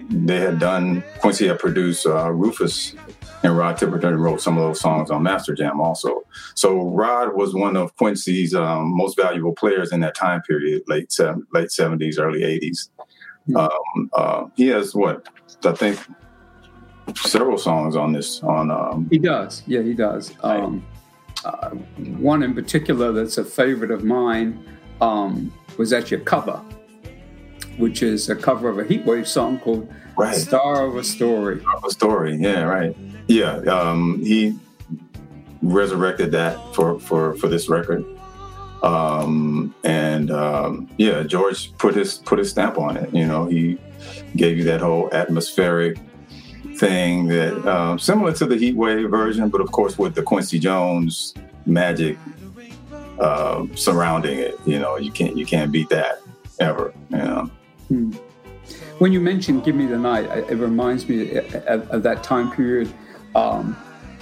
they 0.10 0.40
had 0.40 0.60
done 0.60 1.04
Quincy 1.20 1.48
had 1.48 1.60
produced 1.60 2.06
uh, 2.06 2.32
Rufus 2.32 2.96
and 3.44 3.56
Rod 3.58 3.78
Temperton 3.78 4.18
wrote 4.18 4.42
some 4.42 4.58
of 4.58 4.64
those 4.64 4.80
songs 4.80 5.12
on 5.12 5.22
Master 5.22 5.54
Jam 5.54 5.80
also. 5.80 6.24
So 6.56 6.90
Rod 6.90 7.36
was 7.36 7.54
one 7.54 7.78
of 7.78 7.96
Quincy's 7.98 8.56
um, 8.56 8.96
most 8.96 9.16
valuable 9.16 9.54
players 9.54 9.92
in 9.92 10.00
that 10.00 10.16
time 10.16 10.42
period, 10.42 10.84
late 10.88 11.16
late 11.54 11.72
seventies, 11.72 12.18
early 12.18 12.42
80s 12.42 12.90
mm-hmm. 13.50 13.58
um, 13.58 14.10
uh, 14.14 14.48
he 14.56 14.68
has 14.68 14.96
what 14.96 15.28
I 15.64 15.74
think 15.74 16.00
several 17.16 17.58
songs 17.58 17.96
on 17.96 18.12
this. 18.12 18.42
On 18.44 18.72
um, 18.72 19.08
he 19.10 19.18
does, 19.18 19.64
yeah, 19.68 19.82
he 19.82 19.94
does. 19.94 20.34
Um, 20.44 20.86
uh, 21.44 21.70
one 21.70 22.44
in 22.44 22.54
particular 22.54 23.12
that's 23.12 23.38
a 23.38 23.46
favorite 23.46 23.92
of 23.92 24.04
mine 24.04 24.64
um, 25.02 25.54
was 25.78 25.94
actually 25.94 26.22
a 26.22 26.26
cover, 26.26 26.62
which 27.78 28.02
is 28.02 28.30
a 28.30 28.36
cover 28.36 28.70
of 28.70 28.80
a 28.80 28.84
Heatwave 28.84 29.28
song 29.28 29.60
called 29.60 29.92
right. 30.18 30.36
"Star 30.36 30.86
of 30.86 30.96
a 30.96 31.04
Story." 31.04 31.60
Star 31.60 31.78
of 31.78 31.84
a 31.84 31.92
Story, 31.92 32.36
yeah, 32.36 32.64
right, 32.64 32.96
yeah. 33.28 33.58
Um, 33.58 34.20
he 34.24 34.58
resurrected 35.62 36.32
that 36.32 36.58
for 36.74 37.00
for 37.00 37.36
for 37.36 37.48
this 37.48 37.70
record. 37.70 38.06
Um, 38.84 39.74
and 39.84 40.30
um, 40.30 40.90
yeah, 40.98 41.24
George 41.24 41.76
put 41.78 41.96
his 41.96 42.20
put 42.20 42.38
his 42.40 42.52
stamp 42.52 42.78
on 42.78 42.98
it. 42.98 43.14
You 43.14 43.26
know, 43.26 43.46
he 43.46 43.78
gave 44.36 44.58
you 44.58 44.64
that 44.66 44.82
whole 44.82 45.10
atmospheric 45.12 45.98
thing 46.78 47.28
that 47.28 47.66
um, 47.68 48.00
similar 48.00 48.34
to 48.34 48.46
the 48.46 48.56
Heat 48.58 48.76
Wave 48.76 49.10
version, 49.10 49.50
but 49.50 49.62
of 49.62 49.72
course 49.72 49.98
with 49.98 50.16
the 50.16 50.24
Quincy 50.24 50.60
Jones 50.60 51.34
magic 51.66 52.18
uh, 53.20 53.66
surrounding 53.76 54.40
it. 54.40 54.60
You 54.66 54.80
know, 54.80 54.98
you 54.98 55.12
can't 55.12 55.38
you 55.38 55.46
can't 55.46 55.72
beat 55.72 55.90
that 55.90 56.22
ever. 56.60 56.94
You 57.10 57.18
know. 57.18 57.52
Hmm. 57.88 58.12
When 59.00 59.12
you 59.12 59.20
mentioned 59.20 59.64
"Give 59.64 59.76
Me 59.76 59.86
the 59.86 59.98
Night," 59.98 60.26
it 60.50 60.56
reminds 60.56 61.08
me 61.08 61.38
of, 61.38 61.90
of 61.90 62.04
that 62.04 62.24
time 62.24 62.52
period. 62.52 62.92
Um, 63.36 63.76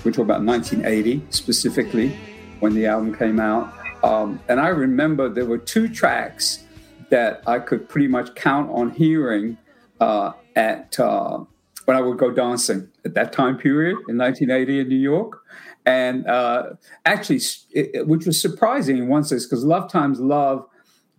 we're 0.03 0.11
talking 0.11 0.25
about 0.25 0.43
1980 0.43 1.25
specifically 1.29 2.17
when 2.59 2.73
the 2.73 2.87
album 2.87 3.15
came 3.15 3.39
out, 3.39 3.73
um, 4.03 4.39
and 4.49 4.59
I 4.59 4.67
remember 4.69 5.29
there 5.29 5.45
were 5.45 5.57
two 5.57 5.87
tracks 5.87 6.65
that 7.09 7.41
I 7.47 7.59
could 7.59 7.87
pretty 7.87 8.07
much 8.07 8.33
count 8.35 8.71
on 8.71 8.89
hearing 8.89 9.57
uh, 9.99 10.33
at 10.55 10.99
uh, 10.99 11.43
when 11.85 11.97
I 11.97 12.01
would 12.01 12.17
go 12.17 12.31
dancing 12.31 12.89
at 13.05 13.13
that 13.15 13.33
time 13.33 13.57
period 13.57 13.97
in 14.07 14.17
1980 14.17 14.79
in 14.79 14.87
New 14.87 14.95
York. 14.95 15.41
And 15.85 16.25
uh, 16.27 16.71
actually, 17.05 17.41
it, 17.71 18.07
which 18.07 18.25
was 18.25 18.41
surprising 18.41 18.97
in 18.97 19.07
one 19.07 19.23
sense, 19.23 19.45
because 19.45 19.65
Love 19.65 19.91
Times 19.91 20.19
Love, 20.19 20.65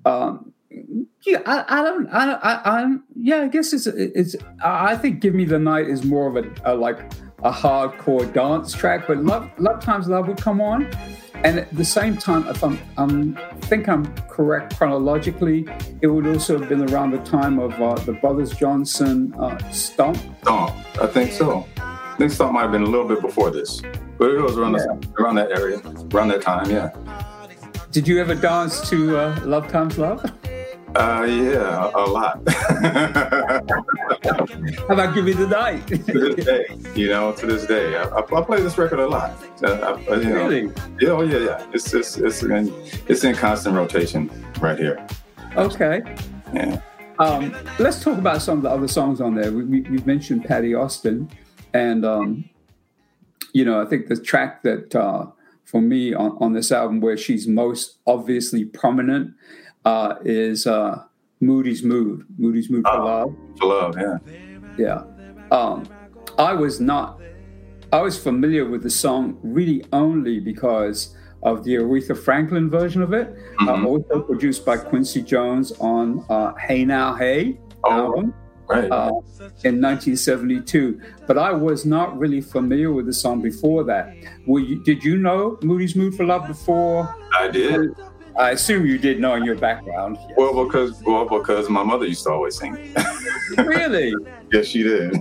um, 0.07 0.53
yeah, 1.27 1.41
I, 1.47 1.65
I, 1.69 1.83
don't, 1.83 2.09
I, 2.09 2.33
I, 2.33 2.83
I, 2.83 2.97
yeah, 3.15 3.43
I 3.43 3.49
guess 3.49 3.73
it's, 3.73 3.87
it's, 3.87 4.37
I 4.63 4.97
think 4.97 5.21
Give 5.21 5.35
Me 5.35 5.45
the 5.45 5.59
Night 5.59 5.89
is 5.89 6.05
more 6.05 6.29
of 6.29 6.45
a, 6.45 6.51
a 6.65 6.75
like 6.75 6.99
a 7.43 7.53
hardcore 7.53 8.33
dance 8.33 8.73
track, 8.73 9.07
but 9.07 9.19
Love, 9.19 9.51
Love 9.59 9.81
Times 9.81 10.09
Love 10.09 10.29
would 10.29 10.39
come 10.39 10.61
on. 10.61 10.91
And 11.45 11.59
at 11.59 11.71
the 11.77 11.85
same 11.85 12.17
time, 12.17 12.49
if 12.49 12.65
I'm, 12.65 12.79
I'm 12.97 13.39
think 13.63 13.87
I'm 13.87 14.07
correct 14.29 14.79
chronologically, 14.79 15.67
it 16.01 16.07
would 16.07 16.27
also 16.27 16.59
have 16.59 16.71
been 16.71 16.89
around 16.91 17.11
the 17.11 17.19
time 17.19 17.59
of 17.59 17.81
uh, 17.83 17.95
the 17.97 18.15
Brothers 18.15 18.57
Johnson 18.57 19.35
uh, 19.39 19.59
Stomp. 19.71 20.17
Stomp, 20.41 20.75
I 20.99 21.07
think 21.07 21.33
so. 21.33 21.67
I 21.77 22.17
think 22.17 22.33
Stomp 22.33 22.55
might 22.55 22.63
have 22.63 22.73
been 22.73 22.83
a 22.83 22.87
little 22.87 23.07
bit 23.07 23.21
before 23.21 23.51
this, 23.51 23.83
but 24.17 24.31
it 24.31 24.41
was 24.41 24.57
around, 24.57 24.73
yeah. 24.73 24.87
the, 24.99 25.23
around 25.23 25.35
that 25.35 25.53
area, 25.53 25.83
around 26.15 26.29
that 26.29 26.41
time, 26.41 26.71
yeah. 26.71 26.91
Did 27.91 28.09
you 28.09 28.21
ever 28.23 28.35
dance 28.35 28.89
to 28.89 29.19
uh, 29.19 29.41
Love 29.45 29.69
Times 29.69 29.99
Love? 29.99 30.25
Uh, 30.97 31.27
yeah, 31.29 31.91
a, 31.93 32.07
lot. 32.07 32.41
How 34.87 34.95
about 34.95 35.13
Give 35.13 35.25
Me 35.25 35.33
the 35.33 35.49
Night? 35.49 35.85
to 35.89 35.97
this 35.97 36.45
day, 36.45 36.67
you 36.95 37.09
know, 37.09 37.33
to 37.33 37.47
this 37.47 37.67
day, 37.67 37.97
I, 37.97 38.05
I, 38.05 38.21
I 38.21 38.43
play 38.43 38.63
this 38.63 38.79
record 38.79 39.01
a 39.01 39.09
lot. 39.09 39.33
Uh, 39.65 39.99
I, 40.09 40.15
you 40.15 40.29
know, 40.29 40.49
really? 40.49 40.73
Yeah, 41.01 41.09
oh 41.09 41.23
yeah, 41.23 41.39
yeah. 41.39 41.67
It's 41.73 41.93
it's 41.93 42.17
it's 42.17 42.45
in, 42.45 42.73
it's 43.09 43.25
in 43.25 43.35
constant 43.35 43.75
rotation 43.75 44.31
right 44.61 44.79
here. 44.79 45.05
Okay. 45.57 46.03
Yeah. 46.53 46.81
Um, 47.19 47.57
let's 47.81 48.03
talk 48.03 48.19
about 48.19 48.41
some 48.41 48.59
of 48.59 48.63
the 48.63 48.71
other 48.71 48.89
songs 48.89 49.21
on 49.21 49.35
there. 49.35 49.51
We, 49.51 49.65
we, 49.65 49.97
have 49.97 50.07
mentioned 50.07 50.45
Patti 50.45 50.75
Austin, 50.75 51.29
and 51.73 52.05
um, 52.05 52.49
you 53.53 53.65
know, 53.65 53.83
I 53.83 53.85
think 53.85 54.07
the 54.07 54.17
track 54.17 54.63
that 54.63 54.95
uh, 54.95 55.27
for 55.65 55.81
me 55.81 56.15
on, 56.15 56.37
on 56.41 56.53
this 56.53 56.71
album 56.71 57.01
where 57.01 57.17
she's 57.17 57.49
most 57.49 57.99
obviously 58.07 58.65
prominent 58.65 59.35
uh, 59.85 60.17
is 60.25 60.67
uh, 60.67 61.03
Moody's 61.41 61.83
Mood. 61.83 62.25
Moody's 62.39 62.71
Mood 62.71 62.85
for 62.85 62.97
oh, 62.97 63.05
Love. 63.05 63.37
For 63.59 63.67
Love, 63.67 63.97
yeah. 63.99 64.19
Yeah. 64.79 65.05
Um, 65.51 65.85
I 66.39 66.53
was 66.53 66.81
not, 66.81 67.21
I 67.93 68.01
was 68.01 68.19
familiar 68.19 68.65
with 68.65 68.83
the 68.83 68.91
song 68.91 69.39
really 69.43 69.85
only 69.93 70.41
because 70.41 71.17
of 71.43 71.63
the 71.63 71.75
Aretha 71.75 72.17
Franklin 72.17 72.71
version 72.71 73.03
of 73.03 73.13
it, 73.13 73.29
uh, 73.61 73.65
mm-hmm. 73.65 73.87
uh, 73.87 73.89
also 73.89 74.23
produced 74.23 74.65
by 74.65 74.77
Quincy 74.79 75.23
Jones 75.23 75.73
on 75.73 76.25
uh, 76.31 76.55
Hey 76.55 76.85
Now 76.85 77.15
Hey 77.15 77.59
oh, 77.85 77.91
album. 77.91 78.35
Right. 78.67 78.91
Uh, 78.91 79.11
in 79.63 79.79
1972, 79.79 80.99
but 81.27 81.37
I 81.37 81.53
was 81.53 81.85
not 81.85 82.19
really 82.19 82.41
familiar 82.41 82.93
with 82.93 83.05
the 83.05 83.13
song 83.13 83.43
before 83.43 83.85
that. 83.85 84.17
You, 84.47 84.83
did 84.83 85.05
you 85.05 85.19
know 85.19 85.59
Moody's 85.63 85.95
Mood 85.95 86.15
for 86.15 86.25
Love 86.25 86.49
before? 86.49 87.15
I 87.39 87.49
did. 87.49 87.91
I 88.37 88.51
assume 88.51 88.85
you 88.87 88.99
did 88.99 89.21
know 89.21 89.35
in 89.35 89.45
your 89.45 89.55
background. 89.55 90.19
Yes. 90.21 90.33
Well, 90.37 90.65
because 90.65 91.03
well, 91.05 91.25
because 91.25 91.69
my 91.69 91.83
mother 91.83 92.07
used 92.07 92.25
to 92.25 92.31
always 92.31 92.59
sing. 92.59 92.95
really? 93.59 94.13
yes, 94.53 94.67
she 94.67 94.83
did. 94.83 95.15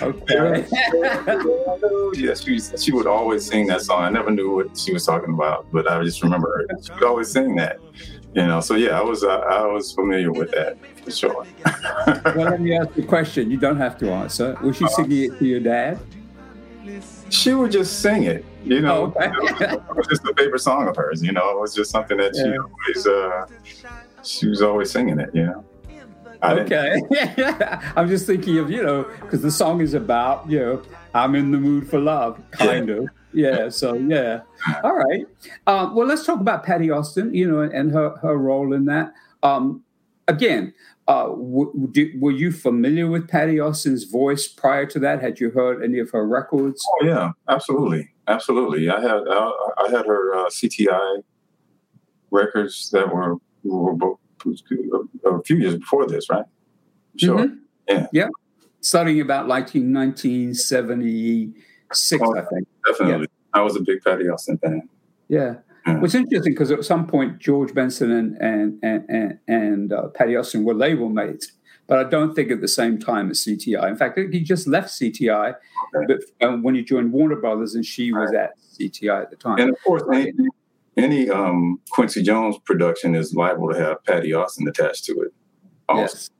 okay. 0.00 0.66
yeah, 2.14 2.34
she 2.34 2.58
she 2.58 2.92
would 2.92 3.06
always 3.06 3.46
sing 3.46 3.66
that 3.66 3.82
song. 3.82 4.02
I 4.02 4.10
never 4.10 4.30
knew 4.30 4.54
what 4.54 4.78
she 4.78 4.92
was 4.92 5.04
talking 5.04 5.34
about, 5.34 5.66
but 5.72 5.90
I 5.90 6.02
just 6.02 6.22
remember 6.22 6.66
her. 6.68 6.78
She 6.82 6.92
would 6.92 7.04
always 7.04 7.30
sing 7.30 7.54
that. 7.56 7.78
You 8.34 8.46
know, 8.46 8.60
so 8.60 8.76
yeah, 8.76 8.98
I 8.98 9.02
was 9.02 9.24
uh, 9.24 9.28
I 9.28 9.66
was 9.66 9.92
familiar 9.92 10.32
with 10.32 10.52
that 10.52 10.78
for 11.04 11.10
sure. 11.10 11.46
well, 12.06 12.50
let 12.50 12.60
me 12.60 12.76
ask 12.76 12.96
you 12.96 13.02
a 13.02 13.06
question. 13.06 13.50
You 13.50 13.56
don't 13.56 13.76
have 13.76 13.98
to 13.98 14.10
answer. 14.10 14.56
Was 14.62 14.76
she 14.76 14.86
singing 14.88 15.32
it 15.32 15.38
to 15.38 15.44
your 15.44 15.60
dad? 15.60 15.98
She 17.28 17.54
would 17.54 17.72
just 17.72 18.00
sing 18.00 18.24
it. 18.24 18.44
You 18.64 18.80
know, 18.80 19.12
oh, 19.16 19.24
okay. 19.24 19.72
it 19.74 19.96
was 19.96 20.06
just 20.08 20.24
a 20.24 20.34
favorite 20.36 20.60
song 20.60 20.86
of 20.88 20.96
hers. 20.96 21.22
You 21.22 21.32
know, 21.32 21.50
it 21.50 21.60
was 21.60 21.74
just 21.74 21.90
something 21.90 22.16
that 22.18 22.32
yeah. 22.34 22.42
she 22.42 22.58
always 22.58 23.06
uh, 23.06 23.46
she 24.22 24.48
was 24.48 24.62
always 24.62 24.90
singing 24.90 25.18
it. 25.18 25.30
You 25.34 25.46
know. 25.46 25.64
I 26.42 26.54
okay. 26.60 27.00
I'm 27.96 28.08
just 28.08 28.26
thinking 28.26 28.58
of 28.58 28.70
you 28.70 28.82
know 28.82 29.04
because 29.20 29.42
the 29.42 29.50
song 29.50 29.80
is 29.80 29.94
about 29.94 30.48
you 30.48 30.58
know 30.58 30.82
I'm 31.14 31.34
in 31.34 31.50
the 31.50 31.58
mood 31.58 31.88
for 31.88 31.98
love, 31.98 32.40
kind 32.50 32.88
yeah. 32.88 32.94
of. 32.94 33.08
Yeah. 33.32 33.68
So 33.68 33.94
yeah. 33.94 34.40
All 34.82 34.94
right. 34.94 35.26
Um, 35.66 35.94
well, 35.94 36.06
let's 36.06 36.24
talk 36.24 36.40
about 36.40 36.64
Patti 36.64 36.90
Austin. 36.90 37.34
You 37.34 37.50
know, 37.50 37.60
and 37.60 37.90
her 37.92 38.16
her 38.18 38.36
role 38.36 38.72
in 38.72 38.84
that. 38.86 39.12
Um, 39.42 39.82
again, 40.28 40.74
uh, 41.08 41.28
w- 41.28 41.88
do, 41.90 42.12
were 42.20 42.30
you 42.30 42.52
familiar 42.52 43.08
with 43.08 43.28
Patti 43.28 43.58
Austin's 43.58 44.04
voice 44.04 44.46
prior 44.46 44.86
to 44.86 44.98
that? 45.00 45.20
Had 45.20 45.40
you 45.40 45.50
heard 45.50 45.82
any 45.82 45.98
of 45.98 46.10
her 46.10 46.26
records? 46.26 46.84
Oh 46.88 47.04
yeah, 47.04 47.32
absolutely, 47.48 48.10
absolutely. 48.30 48.88
I 48.88 49.00
had 49.00 49.28
uh, 49.28 49.52
I 49.78 49.90
had 49.90 50.06
her 50.06 50.34
uh, 50.34 50.48
CTI 50.48 51.22
records 52.30 52.90
that 52.90 53.12
were, 53.12 53.36
were, 53.64 54.14
a 54.44 55.42
few 55.42 55.56
years 55.56 55.76
before 55.76 56.06
this, 56.06 56.30
right? 56.30 56.44
Sure. 57.16 57.38
Mm-hmm. 57.38 57.54
Yeah. 57.88 58.06
Yeah. 58.12 58.28
Starting 58.80 59.20
about 59.20 59.48
like 59.48 59.74
1976, 59.74 62.24
oh, 62.24 62.36
I 62.36 62.44
think. 62.46 62.68
Definitely. 62.86 63.26
Yeah. 63.30 63.36
I 63.52 63.62
was 63.62 63.74
a 63.76 63.80
big 63.80 64.02
Patti 64.02 64.28
Austin 64.28 64.58
fan. 64.58 64.88
Yeah. 65.28 65.56
Mm. 65.86 66.00
What's 66.00 66.14
interesting 66.14 66.52
because 66.52 66.70
at 66.70 66.84
some 66.84 67.06
point 67.06 67.38
George 67.38 67.74
Benson 67.74 68.10
and 68.10 68.36
and 68.40 68.78
and 68.82 69.04
and, 69.08 69.38
and 69.48 69.92
uh, 69.92 70.08
Patti 70.08 70.36
Austin 70.36 70.64
were 70.64 70.74
label 70.74 71.08
mates. 71.08 71.52
But 71.90 72.06
I 72.06 72.08
don't 72.08 72.36
think 72.36 72.52
at 72.52 72.60
the 72.60 72.68
same 72.68 73.00
time 73.00 73.32
as 73.32 73.44
CTI. 73.44 73.88
In 73.88 73.96
fact, 73.96 74.16
he 74.16 74.40
just 74.42 74.68
left 74.68 74.90
CTI 74.90 75.56
but, 76.06 76.20
um, 76.40 76.62
when 76.62 76.76
he 76.76 76.84
joined 76.84 77.12
Warner 77.12 77.34
Brothers, 77.34 77.74
and 77.74 77.84
she 77.84 78.12
was 78.12 78.32
at 78.32 78.52
CTI 78.78 79.22
at 79.22 79.30
the 79.30 79.36
time. 79.36 79.58
And 79.58 79.70
of 79.70 79.76
course, 79.82 80.04
any, 80.12 80.32
any 80.96 81.28
um, 81.28 81.80
Quincy 81.90 82.22
Jones 82.22 82.58
production 82.64 83.16
is 83.16 83.34
liable 83.34 83.72
to 83.72 83.76
have 83.76 84.04
Patti 84.04 84.32
Austin 84.32 84.68
attached 84.68 85.04
to 85.06 85.20
it. 85.20 85.34
Also. 85.88 86.02
Yes. 86.02 86.30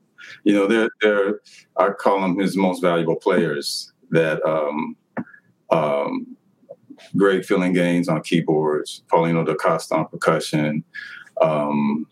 You 0.45 0.53
know, 0.53 0.67
they're, 0.67 0.89
they're, 1.01 1.41
I 1.75 1.89
call 1.89 2.21
them 2.21 2.39
his 2.39 2.55
most 2.55 2.81
valuable 2.81 3.17
players 3.17 3.91
that 4.11 4.41
um, 4.45 4.95
um, 5.69 6.37
Greg 7.17 7.41
Phillinganes 7.41 8.07
on 8.07 8.21
keyboards, 8.21 9.03
Paulinho 9.11 9.45
da 9.45 9.55
Costa 9.55 9.95
on 9.95 10.07
percussion. 10.07 10.85
Um, 11.41 12.07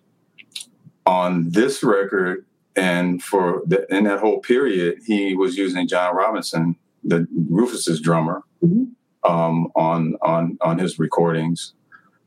on 1.05 1.49
this 1.51 1.83
record, 1.83 2.45
and 2.79 3.21
for 3.21 3.61
the, 3.65 3.85
in 3.93 4.05
that 4.05 4.19
whole 4.19 4.39
period, 4.39 4.99
he 5.05 5.35
was 5.35 5.57
using 5.57 5.85
John 5.85 6.15
Robinson, 6.15 6.77
the 7.03 7.27
Rufus's 7.49 7.99
drummer, 7.99 8.41
mm-hmm. 8.63 9.29
um, 9.29 9.67
on 9.75 10.15
on 10.21 10.57
on 10.61 10.79
his 10.79 10.97
recordings. 10.97 11.73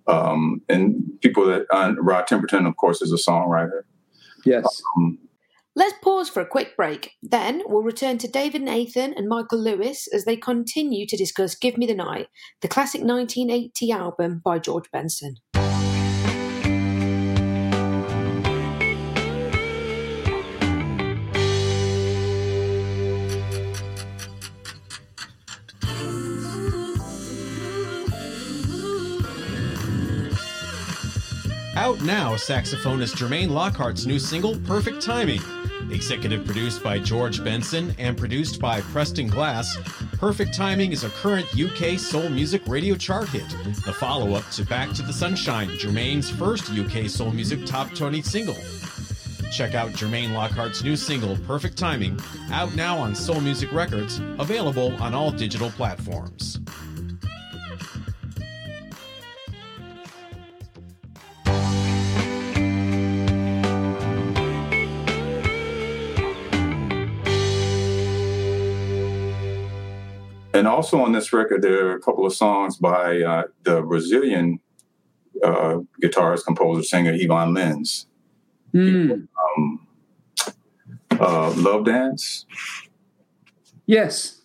Um, 0.07 0.61
and 0.69 1.03
people 1.23 1.47
that 1.47 1.65
uh, 1.73 1.95
Rod 1.99 2.27
Temperton, 2.27 2.69
of 2.69 2.77
course, 2.77 3.01
is 3.01 3.13
a 3.13 3.31
songwriter. 3.31 3.83
Yes. 4.45 4.83
Um, 4.97 5.19
Let's 5.75 5.95
pause 6.03 6.29
for 6.29 6.43
a 6.43 6.47
quick 6.47 6.77
break. 6.77 7.13
Then 7.23 7.63
we'll 7.65 7.83
return 7.83 8.19
to 8.19 8.29
David 8.29 8.61
Nathan 8.61 9.15
and 9.15 9.27
Michael 9.27 9.59
Lewis 9.59 10.07
as 10.13 10.27
they 10.27 10.37
continue 10.37 11.07
to 11.07 11.17
discuss 11.17 11.55
Give 11.55 11.79
Me 11.79 11.87
the 11.87 11.95
Night, 11.95 12.27
the 12.61 12.69
classic 12.69 13.01
1980 13.01 13.91
album 13.91 14.43
by 14.45 14.59
George 14.59 14.91
Benson. 14.93 15.37
Out 31.83 32.01
now, 32.03 32.35
saxophonist 32.35 33.17
Jermaine 33.17 33.49
Lockhart's 33.49 34.07
new 34.07 34.21
single, 34.21 34.57
Perfect 34.59 35.03
Timing. 35.03 35.41
Executive 35.91 36.45
produced 36.47 36.81
by 36.81 37.01
George 37.01 37.43
Benson 37.43 37.93
and 37.99 38.17
produced 38.17 38.61
by 38.61 38.81
Preston 38.81 39.27
Glass, 39.27 39.77
Perfect 40.13 40.55
Timing 40.55 40.93
is 40.93 41.03
a 41.03 41.09
current 41.09 41.45
UK 41.59 41.99
soul 41.99 42.29
music 42.29 42.63
radio 42.69 42.95
chart 42.95 43.29
hit, 43.31 43.49
the 43.85 43.93
follow 43.93 44.35
up 44.35 44.49
to 44.51 44.65
Back 44.65 44.93
to 44.93 45.03
the 45.03 45.13
Sunshine, 45.13 45.71
Jermaine's 45.71 46.31
first 46.31 46.71
UK 46.71 47.09
soul 47.09 47.33
music 47.33 47.67
top 47.67 47.93
20 47.97 48.23
single. 48.23 48.57
Check 49.51 49.75
out 49.75 49.91
Jermaine 49.91 50.35
Lockhart's 50.35 50.85
new 50.85 50.95
single, 50.95 51.37
Perfect 51.49 51.77
Timing, 51.77 52.17
out 52.53 52.77
now 52.77 52.97
on 52.97 53.13
Soul 53.13 53.41
Music 53.41 53.73
Records, 53.73 54.21
available 54.39 54.95
on 55.03 55.15
all 55.15 55.33
digital 55.33 55.71
platforms. 55.71 56.52
Also 70.73 71.01
on 71.03 71.13
this 71.13 71.33
record, 71.35 71.61
there 71.61 71.89
are 71.89 71.97
a 71.97 72.01
couple 72.01 72.25
of 72.25 72.33
songs 72.35 72.79
by 72.79 73.21
uh, 73.21 73.43
the 73.63 73.83
Brazilian 73.83 74.59
uh, 75.45 75.81
guitarist, 76.03 76.47
composer, 76.47 76.83
singer 76.83 77.13
Ivan 77.13 77.55
Lins. 77.55 78.07
Mm. 78.75 79.29
Um, 79.57 79.87
uh, 81.21 81.53
Love 81.57 81.85
Dance. 81.85 82.47
Yes. 83.85 84.41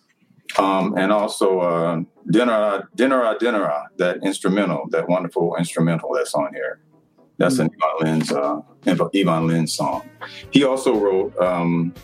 Um, 0.58 0.94
and 0.98 1.12
also 1.12 1.60
uh, 1.60 2.02
Dinner, 2.30 2.88
Dinner, 2.94 3.34
Dinner, 3.40 3.72
that 3.96 4.18
instrumental, 4.22 4.86
that 4.90 5.08
wonderful 5.08 5.56
instrumental 5.56 6.12
that's 6.14 6.34
on 6.34 6.52
here. 6.52 6.80
That's 7.38 7.56
mm. 7.56 7.60
an 7.60 7.70
Ivan 7.82 8.20
Lins, 8.20 8.32
uh, 8.32 8.60
Ivan 8.86 9.48
Lins 9.48 9.70
song. 9.70 10.06
He 10.50 10.64
also 10.64 10.94
wrote 10.94 11.34
um, 11.38 11.94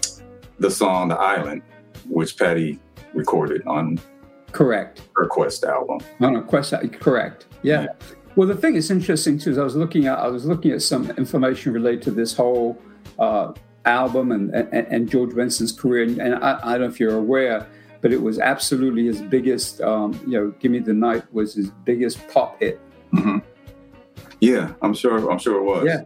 the 0.58 0.70
song 0.70 1.08
"The 1.08 1.16
Island," 1.16 1.62
which 2.08 2.38
Patti 2.38 2.80
recorded 3.12 3.62
on 3.66 4.00
correct 4.54 5.02
her 5.16 5.28
Qwest 5.28 5.64
album. 5.64 5.98
On 6.20 6.36
a 6.36 6.42
Qwest, 6.42 7.00
correct? 7.00 7.46
Yeah. 7.62 7.82
yeah. 7.82 7.88
Well, 8.36 8.48
the 8.48 8.56
thing 8.56 8.74
that's 8.74 8.90
interesting 8.90 9.38
too 9.38 9.50
is 9.50 9.58
I 9.58 9.64
was 9.64 9.76
looking 9.76 10.06
at 10.06 10.18
I 10.18 10.28
was 10.28 10.46
looking 10.46 10.70
at 10.70 10.82
some 10.82 11.10
information 11.12 11.72
related 11.72 12.02
to 12.02 12.10
this 12.10 12.34
whole 12.34 12.80
uh, 13.18 13.52
album 13.84 14.32
and, 14.32 14.52
and, 14.54 14.72
and 14.72 15.10
George 15.10 15.34
Benson's 15.34 15.72
career, 15.72 16.04
and, 16.04 16.18
and 16.18 16.34
I, 16.36 16.58
I, 16.62 16.72
don't 16.72 16.80
know 16.80 16.86
if 16.86 16.98
you're 16.98 17.16
aware, 17.16 17.66
but 18.00 18.12
it 18.12 18.22
was 18.22 18.38
absolutely 18.38 19.04
his 19.06 19.20
biggest. 19.20 19.80
Um, 19.80 20.18
you 20.26 20.32
know, 20.32 20.54
"Give 20.58 20.72
Me 20.72 20.78
the 20.80 20.94
Night" 20.94 21.32
was 21.32 21.54
his 21.54 21.70
biggest 21.84 22.26
pop 22.28 22.58
hit. 22.60 22.80
Mm-hmm. 23.12 23.38
Yeah, 24.40 24.72
I'm 24.82 24.94
sure. 24.94 25.30
I'm 25.30 25.38
sure 25.38 25.56
it 25.58 25.62
was. 25.62 25.84
Yeah. 25.86 26.02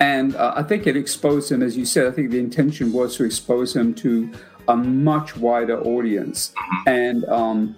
And 0.00 0.34
uh, 0.34 0.54
I 0.56 0.62
think 0.62 0.86
it 0.86 0.96
exposed 0.96 1.52
him, 1.52 1.62
as 1.62 1.76
you 1.76 1.84
said. 1.84 2.06
I 2.06 2.10
think 2.10 2.30
the 2.30 2.38
intention 2.38 2.92
was 2.92 3.16
to 3.16 3.24
expose 3.24 3.74
him 3.76 3.94
to 3.94 4.30
a 4.68 4.76
much 4.76 5.36
wider 5.36 5.80
audience. 5.80 6.52
And 6.86 7.24
um, 7.26 7.76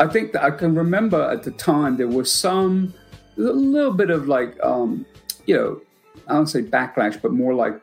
I 0.00 0.06
think 0.06 0.32
that 0.32 0.42
I 0.42 0.50
can 0.50 0.74
remember 0.74 1.20
at 1.22 1.42
the 1.42 1.50
time 1.52 1.96
there 1.96 2.08
was 2.08 2.30
some, 2.30 2.92
a 3.38 3.40
little 3.40 3.92
bit 3.92 4.10
of 4.10 4.28
like, 4.28 4.58
um, 4.62 5.06
you 5.46 5.56
know, 5.56 5.80
I 6.28 6.34
don't 6.34 6.46
say 6.46 6.62
backlash, 6.62 7.20
but 7.20 7.32
more 7.32 7.54
like 7.54 7.80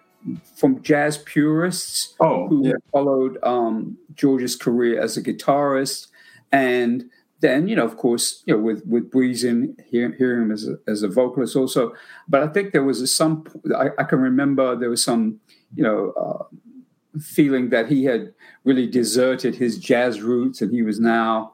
from 0.55 0.81
jazz 0.81 1.17
purists 1.17 2.15
oh, 2.19 2.47
who 2.47 2.67
yeah. 2.67 2.73
followed 2.91 3.37
um, 3.43 3.97
George's 4.15 4.55
career 4.55 5.01
as 5.01 5.17
a 5.17 5.21
guitarist. 5.21 6.07
And 6.51 7.09
then, 7.39 7.67
you 7.67 7.75
know, 7.75 7.83
of 7.83 7.97
course, 7.97 8.41
you 8.45 8.55
know, 8.55 8.61
with 8.61 8.85
with 8.85 9.11
Breezin, 9.11 9.75
hearing, 9.89 10.13
hearing 10.17 10.43
him 10.43 10.51
as 10.51 10.67
a, 10.67 10.77
as 10.87 11.03
a 11.03 11.09
vocalist 11.09 11.55
also. 11.55 11.93
But 12.27 12.41
I 12.41 12.47
think 12.47 12.71
there 12.71 12.83
was 12.83 13.01
a, 13.01 13.07
some, 13.07 13.45
I, 13.75 13.89
I, 13.97 14.03
can 14.03 14.19
remember 14.19 14.77
there 14.77 14.89
was 14.89 15.03
some, 15.03 15.41
you 15.75 15.83
know, 15.83 16.11
uh, 16.11 17.19
feeling 17.19 17.69
that 17.69 17.89
he 17.89 18.05
had 18.05 18.33
really 18.63 18.87
deserted 18.87 19.55
his 19.55 19.77
jazz 19.77 20.21
roots 20.21 20.61
and 20.61 20.71
he 20.71 20.81
was 20.81 20.99
now 20.99 21.53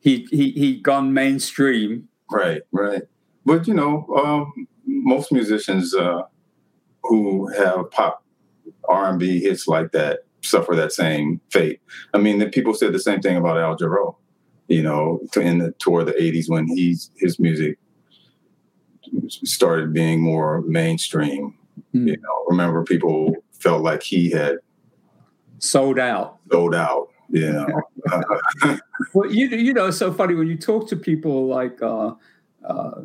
he 0.00 0.26
he 0.30 0.50
he 0.52 0.76
gone 0.76 1.12
mainstream. 1.12 2.08
Right, 2.30 2.62
right. 2.72 3.02
But 3.44 3.66
you 3.66 3.74
know, 3.74 4.06
um, 4.16 4.68
most 4.86 5.32
musicians 5.32 5.94
uh, 5.94 6.22
who 7.02 7.48
have 7.48 7.90
pop 7.90 8.24
R 8.88 9.10
and 9.10 9.18
B 9.18 9.40
hits 9.40 9.66
like 9.66 9.92
that 9.92 10.20
suffer 10.42 10.74
that 10.76 10.92
same 10.92 11.40
fate. 11.50 11.80
I 12.14 12.18
mean, 12.18 12.38
the 12.38 12.48
people 12.48 12.74
said 12.74 12.92
the 12.92 13.00
same 13.00 13.20
thing 13.20 13.36
about 13.36 13.58
Al 13.58 13.76
Jarreau. 13.76 14.16
You 14.68 14.82
know, 14.82 15.20
in 15.36 15.58
the 15.58 15.72
toward 15.72 16.06
the 16.06 16.12
'80s 16.12 16.48
when 16.48 16.68
he's 16.68 17.10
his 17.16 17.38
music 17.38 17.78
started 19.28 19.92
being 19.92 20.20
more 20.20 20.60
mainstream. 20.62 21.54
Mm. 21.94 22.08
You 22.08 22.16
know, 22.18 22.44
remember 22.48 22.84
people 22.84 23.34
felt 23.52 23.82
like 23.82 24.02
he 24.02 24.30
had 24.30 24.58
sold 25.58 25.98
out. 25.98 26.38
Sold 26.50 26.74
out. 26.74 27.08
Yeah. 27.30 27.66
well, 29.14 29.30
you 29.30 29.48
you 29.48 29.72
know, 29.74 29.86
it's 29.86 29.98
so 29.98 30.12
funny 30.12 30.34
when 30.34 30.48
you 30.48 30.56
talk 30.56 30.88
to 30.88 30.96
people 30.96 31.46
like 31.46 31.80
uh, 31.82 32.12
uh, 32.64 33.02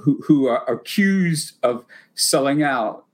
who 0.00 0.20
who 0.26 0.46
are 0.46 0.64
accused 0.70 1.54
of 1.62 1.84
selling 2.14 2.62
out, 2.62 3.04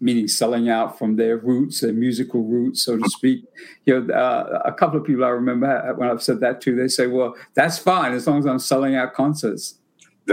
meaning 0.00 0.26
selling 0.26 0.68
out 0.68 0.98
from 0.98 1.16
their 1.16 1.36
roots, 1.36 1.80
their 1.80 1.92
musical 1.92 2.42
roots, 2.42 2.82
so 2.82 2.98
to 2.98 3.08
speak. 3.10 3.44
You 3.84 4.00
know, 4.00 4.14
uh, 4.14 4.62
a 4.64 4.72
couple 4.72 4.98
of 4.98 5.06
people 5.06 5.24
I 5.24 5.28
remember 5.28 5.94
when 5.96 6.10
I've 6.10 6.22
said 6.22 6.40
that 6.40 6.60
to, 6.62 6.74
they 6.74 6.88
say, 6.88 7.06
"Well, 7.06 7.36
that's 7.54 7.78
fine 7.78 8.12
as 8.12 8.26
long 8.26 8.40
as 8.40 8.46
I'm 8.46 8.58
selling 8.58 8.96
out 8.96 9.14
concerts." 9.14 9.78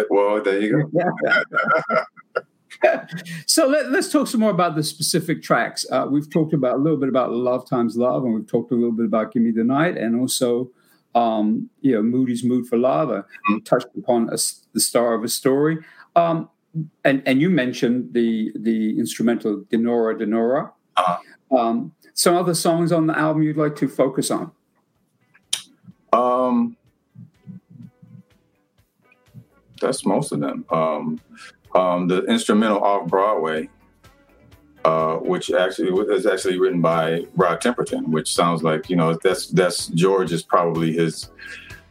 Well, 0.09 0.41
there 0.41 0.59
you 0.59 0.89
go. 0.91 1.03
so 3.45 3.67
let, 3.67 3.87
us 3.87 4.11
talk 4.11 4.27
some 4.27 4.41
more 4.41 4.51
about 4.51 4.75
the 4.75 4.83
specific 4.83 5.41
tracks. 5.41 5.85
Uh, 5.91 6.07
we've 6.09 6.29
talked 6.29 6.53
about 6.53 6.75
a 6.75 6.77
little 6.77 6.97
bit 6.97 7.09
about 7.09 7.31
Love 7.31 7.67
Times 7.67 7.97
Love, 7.97 8.23
and 8.23 8.33
we've 8.33 8.47
talked 8.47 8.71
a 8.71 8.75
little 8.75 8.91
bit 8.91 9.05
about 9.05 9.33
Give 9.33 9.43
Me 9.43 9.51
the 9.51 9.63
Night, 9.63 9.97
and 9.97 10.19
also, 10.19 10.69
um, 11.15 11.69
you 11.81 11.93
know, 11.93 12.01
Moody's 12.01 12.43
Mood 12.43 12.67
for 12.67 12.77
Lava. 12.77 13.25
Mm-hmm. 13.49 13.59
Touched 13.59 13.87
upon 13.97 14.29
a, 14.29 14.37
the 14.73 14.79
star 14.79 15.13
of 15.13 15.23
a 15.23 15.27
story, 15.27 15.79
um, 16.15 16.49
and 17.03 17.21
and 17.25 17.41
you 17.41 17.49
mentioned 17.49 18.13
the 18.13 18.51
the 18.55 18.97
instrumental 18.97 19.61
Dinorah 19.71 20.19
Dinorah. 20.19 20.71
Uh-huh. 20.97 21.57
Um, 21.57 21.93
some 22.13 22.35
other 22.35 22.53
songs 22.53 22.91
on 22.91 23.07
the 23.07 23.17
album 23.17 23.43
you'd 23.43 23.57
like 23.57 23.75
to 23.77 23.87
focus 23.87 24.29
on? 24.29 24.51
Um, 26.11 26.75
that's 29.79 30.05
most 30.05 30.31
of 30.31 30.41
them. 30.41 30.65
Um, 30.69 31.21
um, 31.75 32.08
the 32.08 32.23
instrumental 32.25 32.84
off 32.84 33.08
Broadway, 33.08 33.69
uh, 34.86 35.15
which 35.15 35.51
actually 35.51 35.89
is 36.13 36.25
actually 36.25 36.60
written 36.60 36.82
by 36.82 37.25
Rod 37.36 37.62
Temperton, 37.62 38.08
which 38.08 38.34
sounds 38.34 38.63
like 38.63 38.89
you 38.89 38.95
know 38.95 39.17
that's 39.23 39.47
that's 39.47 39.88
George 39.88 40.32
is 40.32 40.43
probably 40.43 40.93
his 40.93 41.29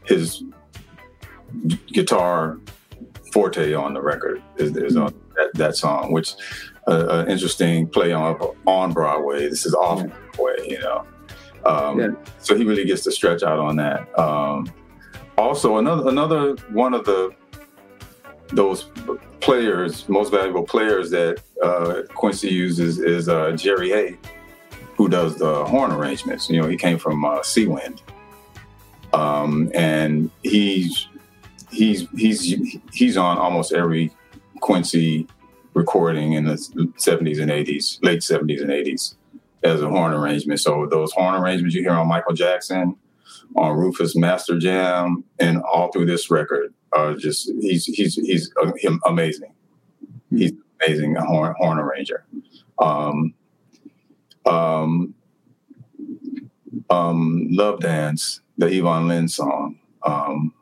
his 0.05 0.43
guitar 1.87 2.59
forte 3.33 3.75
on 3.75 3.95
the 3.95 4.01
record 4.03 4.43
is, 4.57 4.77
is 4.77 4.97
on 4.97 5.14
that, 5.37 5.51
that 5.55 5.77
song, 5.77 6.12
which 6.12 6.35
an 6.87 7.29
interesting 7.29 7.87
play 7.87 8.12
on 8.12 8.35
on 8.67 8.93
Broadway. 8.93 9.49
This 9.49 9.67
is 9.67 9.75
off. 9.75 10.03
Broadway, 10.33 10.69
you 10.69 10.79
know. 10.81 11.07
Um, 11.64 12.01
yeah. 12.01 12.09
So 12.38 12.57
he 12.57 12.64
really 12.64 12.85
gets 12.85 13.05
to 13.05 13.12
stretch 13.12 13.43
out 13.43 13.59
on 13.59 13.77
that. 13.77 14.19
Um, 14.19 14.71
also, 15.37 15.79
another 15.79 16.09
another 16.09 16.55
one 16.71 16.95
of 16.95 17.05
the 17.05 17.31
those 18.53 18.89
players, 19.41 20.09
most 20.09 20.31
valuable 20.31 20.63
players 20.63 21.11
that 21.11 21.43
uh, 21.63 22.03
Quincy 22.15 22.49
uses 22.49 22.99
is 22.99 23.29
uh, 23.29 23.53
Jerry 23.53 23.91
Hey, 23.91 24.17
who 24.97 25.09
does 25.09 25.37
the 25.37 25.65
horn 25.65 25.93
arrangements. 25.93 26.49
You 26.49 26.61
know, 26.61 26.69
he 26.69 26.77
came 26.77 26.99
from 26.99 27.25
uh, 27.25 27.41
Seawind, 27.41 28.01
um, 29.13 29.71
and 29.75 30.31
he's 30.43 31.09
he's 31.71 32.09
he's 32.17 32.79
he's 32.93 33.17
on 33.17 33.39
almost 33.39 33.73
every 33.73 34.11
Quincy 34.61 35.27
recording 35.75 36.33
in 36.33 36.45
the 36.45 36.55
70s 36.55 37.41
and 37.41 37.51
80s, 37.51 38.03
late 38.03 38.21
70s 38.21 38.61
and 38.61 38.71
80s 38.71 39.15
as 39.63 39.81
a 39.81 39.89
horn 39.89 40.13
arrangement. 40.13 40.61
So 40.61 40.87
those 40.87 41.13
horn 41.13 41.41
arrangements 41.41 41.75
you 41.75 41.83
hear 41.83 41.93
on 41.93 42.09
Michael 42.09 42.35
Jackson, 42.35 42.97
on 43.55 43.77
Rufus 43.77 44.17
Master 44.17 44.59
Jam, 44.59 45.25
and 45.39 45.63
all 45.63 45.93
through 45.93 46.07
this 46.07 46.31
record 46.31 46.75
are 46.92 47.14
just 47.14 47.51
he's 47.61 47.87
he's 47.87 48.14
he's 48.14 48.53
amazing. 49.07 49.53
He's 50.31 50.53
amazing 50.81 51.16
a 51.16 51.24
horn 51.24 51.55
horn 51.59 51.79
arranger. 51.79 52.24
Um, 52.79 53.35
um, 54.46 55.14
um, 56.90 57.46
Love 57.51 57.81
Dance, 57.81 58.40
the 58.57 58.66
Ivan 58.66 59.09
Lins 59.09 59.31
song. 59.31 59.79
Um, 60.05 60.55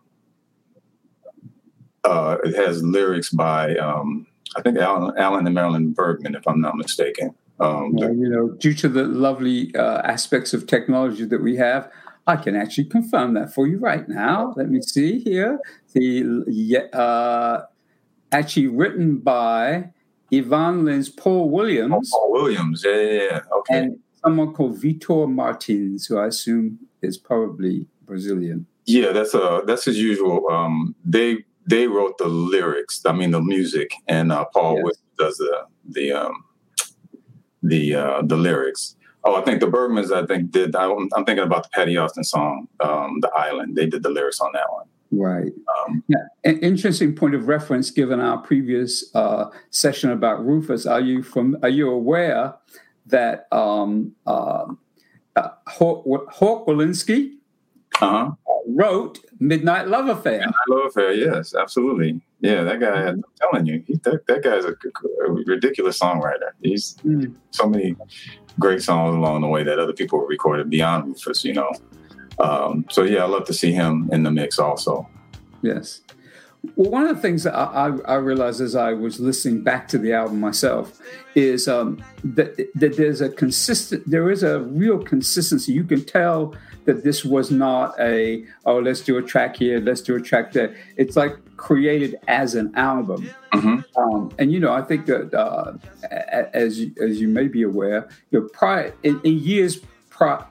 uh, 2.05 2.39
it 2.45 2.55
has 2.55 2.83
lyrics 2.83 3.31
by 3.31 3.77
um, 3.77 4.27
I 4.57 4.63
think 4.63 4.79
Alan, 4.79 5.17
Alan 5.19 5.47
and 5.47 5.55
Marilyn 5.55 5.93
Bergman, 5.93 6.35
if 6.35 6.47
I'm 6.47 6.61
not 6.61 6.77
mistaken. 6.77 7.35
Um, 7.59 7.93
well, 7.95 8.15
you 8.15 8.29
know, 8.29 8.51
due 8.51 8.75
to 8.75 8.89
the 8.89 9.05
lovely 9.05 9.75
uh, 9.75 10.03
aspects 10.03 10.53
of 10.55 10.67
technology 10.67 11.25
that 11.25 11.43
we 11.43 11.57
have, 11.57 11.91
I 12.27 12.37
can 12.37 12.57
actually 12.57 12.85
confirm 12.85 13.35
that 13.35 13.53
for 13.55 13.67
you 13.67 13.79
right 13.79 14.09
now. 14.09 14.53
Let 14.57 14.69
me 14.69 14.83
see 14.83 15.21
here. 15.21 15.59
The 15.97 16.91
uh, 16.93 17.63
actually 18.31 18.67
written 18.67 19.17
by 19.17 19.93
Ivan 20.31 20.85
Lins 20.85 21.15
Paul 21.15 21.49
Williams. 21.49 22.11
Oh, 22.15 22.19
Paul 22.19 22.33
Williams, 22.33 22.85
yeah, 22.85 23.01
yeah, 23.01 23.13
yeah. 23.13 23.41
Okay. 23.59 23.79
And 23.79 23.99
someone 24.23 24.53
called 24.53 24.77
Vitor 24.77 25.27
Martins, 25.27 26.05
who 26.05 26.19
I 26.19 26.27
assume 26.27 26.79
is 27.01 27.17
probably 27.17 27.87
Brazilian. 28.05 28.67
Yeah, 28.85 29.13
that's 29.13 29.35
uh 29.35 29.63
that's 29.67 29.87
his 29.87 29.99
usual. 29.99 30.49
Um, 30.51 30.95
they 31.03 31.39
they 31.67 31.87
wrote 31.87 32.19
the 32.19 32.29
lyrics. 32.29 33.01
I 33.07 33.13
mean 33.13 33.31
the 33.31 33.41
music, 33.41 33.93
and 34.07 34.31
uh, 34.31 34.45
Paul 34.53 34.83
yes. 34.85 34.97
does 35.19 35.37
the 35.39 35.65
the 35.89 36.13
um, 36.13 36.45
the 37.63 37.95
uh, 37.95 38.23
the 38.23 38.37
lyrics. 38.37 38.97
Oh, 39.25 39.35
I 39.35 39.41
think 39.41 39.61
the 39.61 39.67
Bergmans. 39.67 40.13
I 40.13 40.27
think 40.27 40.51
did. 40.51 40.77
I, 40.77 40.85
am 40.85 41.09
thinking 41.25 41.39
about 41.39 41.65
the 41.65 41.71
Patti 41.71 41.97
Austin 41.97 42.23
song, 42.23 42.69
um, 42.81 43.21
"The 43.23 43.31
Island." 43.35 43.77
They 43.77 43.87
did 43.87 44.03
the 44.03 44.11
lyrics 44.11 44.41
on 44.41 44.53
that 44.53 44.71
one. 44.71 44.87
Right. 45.19 45.53
Um, 45.87 46.03
yeah. 46.09 46.19
An 46.45 46.59
interesting 46.61 47.15
point 47.15 47.35
of 47.35 47.49
reference, 47.49 47.91
given 47.91 48.21
our 48.21 48.39
previous 48.39 49.15
uh, 49.15 49.51
session 49.71 50.11
about 50.11 50.45
Rufus. 50.45 50.87
Are 50.87 51.01
you 51.01 51.23
from? 51.23 51.57
Are 51.63 51.69
you 51.69 51.91
aware 51.91 52.55
that 53.07 53.47
um, 53.53 54.15
uh, 54.27 54.67
uh, 55.37 55.49
Hawk, 55.69 56.05
Hawk 56.33 56.67
Wolinski 56.67 57.33
uh-huh. 58.01 58.33
wrote 58.69 59.21
Midnight 59.39 59.89
Love 59.89 60.09
Affair. 60.09 60.41
Midnight 60.41 60.55
Love 60.69 60.87
Affair, 60.87 61.13
yes, 61.13 61.55
absolutely. 61.55 62.21
Yeah, 62.41 62.63
that 62.65 62.81
guy, 62.81 63.09
I'm 63.09 63.25
telling 63.41 63.67
you, 63.67 63.83
he, 63.87 63.95
that, 64.05 64.27
that 64.27 64.43
guy's 64.43 64.65
a, 64.65 64.75
a 65.27 65.33
ridiculous 65.47 65.99
songwriter. 65.99 66.51
He's 66.63 66.97
mm. 67.05 67.35
so 67.51 67.69
many 67.69 67.97
great 68.59 68.83
songs 68.83 69.15
along 69.15 69.43
the 69.43 69.49
way 69.49 69.63
that 69.63 69.79
other 69.79 69.93
people 69.93 70.21
recorded 70.21 70.69
beyond 70.71 71.07
Rufus, 71.07 71.45
you 71.45 71.55
know. 71.55 71.71
Um, 72.39 72.85
so, 72.91 73.03
yeah, 73.03 73.25
I 73.25 73.27
love 73.27 73.47
to 73.47 73.55
see 73.55 73.73
him 73.73 74.09
in 74.13 74.23
the 74.23 74.31
mix 74.31 74.59
also. 74.59 75.09
Yes. 75.63 76.03
Well, 76.75 76.91
one 76.91 77.07
of 77.07 77.15
the 77.15 77.23
things 77.23 77.45
that 77.45 77.55
I, 77.55 77.89
I, 77.89 78.15
I, 78.15 78.15
realized 78.17 78.61
as 78.61 78.75
I 78.75 78.93
was 78.93 79.21
listening 79.21 79.63
back 79.63 79.87
to 79.89 79.99
the 79.99 80.13
album 80.13 80.41
myself 80.41 80.99
is 81.35 81.69
um, 81.69 82.03
that, 82.25 82.57
that 82.75 82.97
there's 82.97 83.21
a 83.21 83.29
consistent, 83.29 84.09
there 84.09 84.31
is 84.31 84.43
a 84.43 84.61
real 84.61 84.99
consistency. 84.99 85.73
You 85.73 85.85
can 85.85 86.05
tell 86.05 86.55
that 86.87 87.05
this 87.05 87.25
was 87.25 87.51
not 87.51 87.99
a 88.01 88.47
oh 88.65 88.79
let's 88.79 89.01
do 89.01 89.19
a 89.19 89.23
track 89.23 89.57
here, 89.57 89.81
let's 89.81 90.01
do 90.01 90.17
a 90.17 90.21
track 90.21 90.53
there. 90.53 90.75
It's 90.97 91.17
like 91.17 91.37
created 91.57 92.17
as 92.29 92.55
an 92.55 92.75
album. 92.75 93.29
Mm-hmm. 93.53 94.01
Um, 94.01 94.33
and 94.39 94.53
you 94.53 94.61
know, 94.61 94.73
I 94.73 94.83
think 94.83 95.07
that 95.07 95.35
uh, 95.35 95.75
as 96.11 96.85
as 97.01 97.21
you 97.21 97.29
may 97.29 97.49
be 97.49 97.63
aware, 97.63 98.09
you 98.31 98.41
know, 98.41 98.49
prior 98.53 98.95
in, 99.03 99.21
in 99.25 99.39
years 99.39 99.81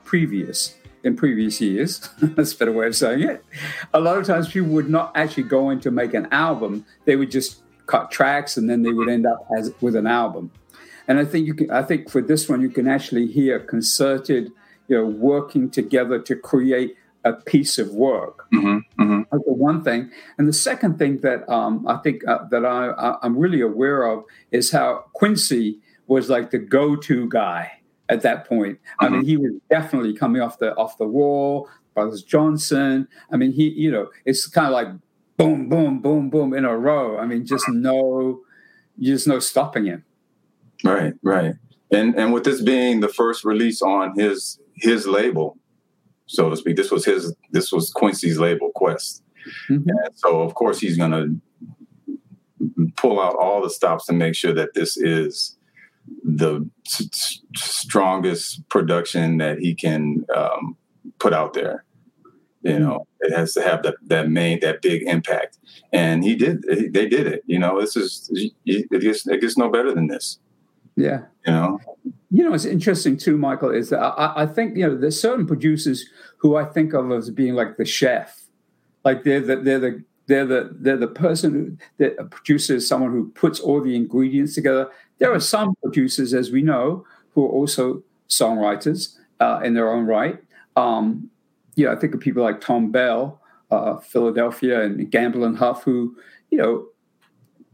previous 0.04 0.76
in 1.06 1.16
previous 1.16 1.60
years, 1.60 2.10
that's 2.20 2.52
a 2.52 2.58
better 2.58 2.72
way 2.72 2.88
of 2.88 2.96
saying 2.96 3.22
it. 3.22 3.44
A 3.94 4.00
lot 4.00 4.18
of 4.18 4.26
times 4.26 4.48
people 4.48 4.70
would 4.70 4.90
not 4.90 5.12
actually 5.14 5.44
go 5.44 5.70
in 5.70 5.80
to 5.80 5.90
make 5.90 6.12
an 6.12 6.26
album; 6.32 6.84
they 7.04 7.16
would 7.16 7.30
just 7.30 7.62
cut 7.86 8.10
tracks, 8.10 8.56
and 8.56 8.68
then 8.68 8.82
they 8.82 8.92
would 8.92 9.08
end 9.08 9.24
up 9.24 9.46
as 9.56 9.72
with 9.80 9.94
an 9.94 10.08
album. 10.08 10.50
And 11.08 11.20
I 11.20 11.24
think 11.24 11.46
you 11.46 11.54
can. 11.54 11.70
I 11.70 11.82
think 11.82 12.10
for 12.10 12.20
this 12.20 12.48
one, 12.48 12.60
you 12.60 12.68
can 12.68 12.88
actually 12.88 13.28
hear 13.28 13.60
concerted 13.60 14.52
you 14.88 14.96
know, 14.96 15.06
working 15.06 15.70
together 15.70 16.18
to 16.20 16.36
create 16.36 16.96
a 17.24 17.32
piece 17.32 17.78
of 17.78 17.90
work. 17.90 18.46
Mm-hmm, 18.52 19.02
mm-hmm. 19.02 19.22
That's 19.30 19.44
the 19.44 19.52
one 19.52 19.82
thing. 19.82 20.10
And 20.38 20.48
the 20.48 20.52
second 20.52 20.98
thing 20.98 21.18
that 21.18 21.48
um, 21.48 21.86
I 21.86 21.96
think 21.98 22.26
uh, 22.26 22.46
that 22.50 22.64
I, 22.64 23.16
I'm 23.22 23.36
really 23.36 23.60
aware 23.60 24.04
of 24.04 24.24
is 24.50 24.70
how 24.70 25.04
Quincy 25.12 25.78
was 26.06 26.30
like 26.30 26.50
the 26.50 26.58
go-to 26.58 27.28
guy 27.28 27.75
at 28.08 28.22
that 28.22 28.46
point. 28.46 28.78
Mm-hmm. 28.78 29.04
I 29.04 29.08
mean, 29.08 29.20
mm-hmm. 29.20 29.28
he 29.28 29.36
was 29.36 29.52
definitely 29.70 30.14
coming 30.14 30.42
off 30.42 30.58
the 30.58 30.74
off 30.76 30.98
the 30.98 31.06
wall. 31.06 31.68
Brothers 31.94 32.22
Johnson. 32.22 33.08
I 33.32 33.36
mean, 33.36 33.52
he, 33.52 33.70
you 33.70 33.90
know, 33.90 34.10
it's 34.26 34.46
kind 34.46 34.66
of 34.66 34.72
like 34.74 34.88
boom, 35.38 35.68
boom, 35.68 36.00
boom, 36.00 36.28
boom 36.28 36.52
in 36.52 36.64
a 36.64 36.76
row. 36.76 37.18
I 37.18 37.26
mean, 37.26 37.46
just 37.46 37.64
no, 37.68 38.40
just 39.00 39.26
no 39.26 39.38
stopping 39.38 39.86
him. 39.86 40.04
Right, 40.84 41.14
right. 41.22 41.54
And 41.90 42.14
and 42.16 42.34
with 42.34 42.44
this 42.44 42.60
being 42.60 43.00
the 43.00 43.08
first 43.08 43.44
release 43.44 43.80
on 43.80 44.18
his 44.18 44.60
his 44.74 45.06
label, 45.06 45.56
so 46.26 46.50
to 46.50 46.56
speak. 46.56 46.76
This 46.76 46.90
was 46.90 47.04
his. 47.04 47.34
This 47.50 47.72
was 47.72 47.90
Quincy's 47.92 48.38
label, 48.38 48.72
Qwest. 48.76 49.22
Mm-hmm. 49.70 49.88
And 49.88 50.14
so, 50.14 50.42
of 50.42 50.54
course, 50.54 50.80
he's 50.80 50.96
going 50.96 51.12
to 51.12 52.20
pull 52.96 53.20
out 53.20 53.36
all 53.36 53.62
the 53.62 53.70
stops 53.70 54.06
to 54.06 54.12
make 54.12 54.34
sure 54.34 54.52
that 54.52 54.74
this 54.74 54.96
is 54.96 55.56
the 56.24 56.68
s- 56.86 57.40
strongest 57.56 58.68
production 58.68 59.38
that 59.38 59.58
he 59.58 59.74
can 59.74 60.24
um, 60.34 60.76
put 61.18 61.32
out 61.32 61.54
there. 61.54 61.84
You 62.62 62.72
mm-hmm. 62.72 62.82
know, 62.82 63.06
it 63.20 63.36
has 63.36 63.54
to 63.54 63.62
have 63.62 63.82
that 63.84 63.94
that 64.06 64.28
main 64.28 64.60
that 64.60 64.82
big 64.82 65.02
impact, 65.02 65.58
and 65.92 66.24
he 66.24 66.34
did. 66.34 66.62
They 66.62 67.06
did 67.08 67.26
it. 67.26 67.42
You 67.46 67.58
know, 67.58 67.80
this 67.80 67.96
is 67.96 68.30
it 68.64 68.90
gets 68.90 69.26
it 69.26 69.40
gets 69.40 69.56
no 69.56 69.70
better 69.70 69.94
than 69.94 70.08
this. 70.08 70.38
Yeah. 70.96 71.22
You 71.46 71.52
know, 71.52 71.80
you 72.30 72.44
know, 72.44 72.54
it's 72.54 72.64
interesting 72.64 73.16
too, 73.16 73.36
Michael, 73.36 73.70
is 73.70 73.90
that 73.90 74.00
I, 74.00 74.42
I, 74.42 74.46
think 74.46 74.76
you 74.76 74.86
know 74.86 74.96
there's 74.96 75.20
certain 75.20 75.46
producers 75.46 76.04
who 76.38 76.56
I 76.56 76.64
think 76.64 76.92
of 76.92 77.12
as 77.12 77.30
being 77.30 77.54
like 77.54 77.76
the 77.76 77.84
chef, 77.84 78.46
like 79.04 79.22
they're 79.22 79.40
the 79.40 79.56
they're 79.56 79.78
the 79.78 80.04
they're 80.26 80.46
the 80.46 80.76
they're 80.80 80.96
the 80.96 81.06
person 81.06 81.52
who 81.52 81.76
the 81.98 82.24
producer 82.24 82.76
is 82.76 82.88
someone 82.88 83.12
who 83.12 83.30
puts 83.30 83.60
all 83.60 83.80
the 83.80 83.94
ingredients 83.94 84.54
together. 84.54 84.88
There 85.18 85.32
are 85.32 85.40
some 85.40 85.74
producers, 85.82 86.34
as 86.34 86.50
we 86.50 86.62
know, 86.62 87.04
who 87.34 87.44
are 87.44 87.50
also 87.50 88.02
songwriters 88.28 89.16
uh, 89.40 89.60
in 89.64 89.74
their 89.74 89.90
own 89.92 90.06
right. 90.06 90.38
Um, 90.76 91.30
you 91.74 91.86
know, 91.86 91.92
I 91.92 91.96
think 91.96 92.14
of 92.14 92.20
people 92.20 92.42
like 92.42 92.60
Thom 92.60 92.90
Bell, 92.90 93.40
uh, 93.70 93.98
Philadelphia, 93.98 94.82
and 94.82 95.10
Gamble 95.10 95.44
and 95.44 95.56
Huff, 95.56 95.84
who 95.84 96.16
you 96.50 96.58
know 96.58 96.86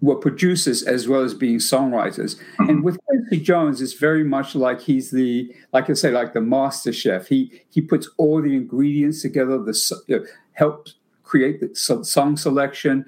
were 0.03 0.17
producers 0.17 0.83
as 0.83 1.07
well 1.07 1.23
as 1.23 1.33
being 1.33 1.59
songwriters. 1.59 2.37
And 2.59 2.83
with 2.83 2.99
Quincy 3.07 3.41
Jones, 3.41 3.81
it's 3.81 3.93
very 3.93 4.25
much 4.25 4.57
like 4.57 4.81
he's 4.81 5.13
the, 5.13 5.55
like 5.73 5.89
I 5.89 5.93
say, 5.93 6.11
like 6.11 6.35
the 6.35 6.41
master 6.41 6.93
chef. 6.93 7.29
He 7.29 7.63
he 7.71 7.81
puts 7.81 8.09
all 8.19 8.43
the 8.43 8.55
ingredients 8.55 9.23
together, 9.23 9.59
the 9.59 10.03
you 10.09 10.19
know, 10.19 10.25
helps 10.53 10.97
create 11.33 11.61
the 11.61 11.75
song 12.05 12.37
selection. 12.37 13.07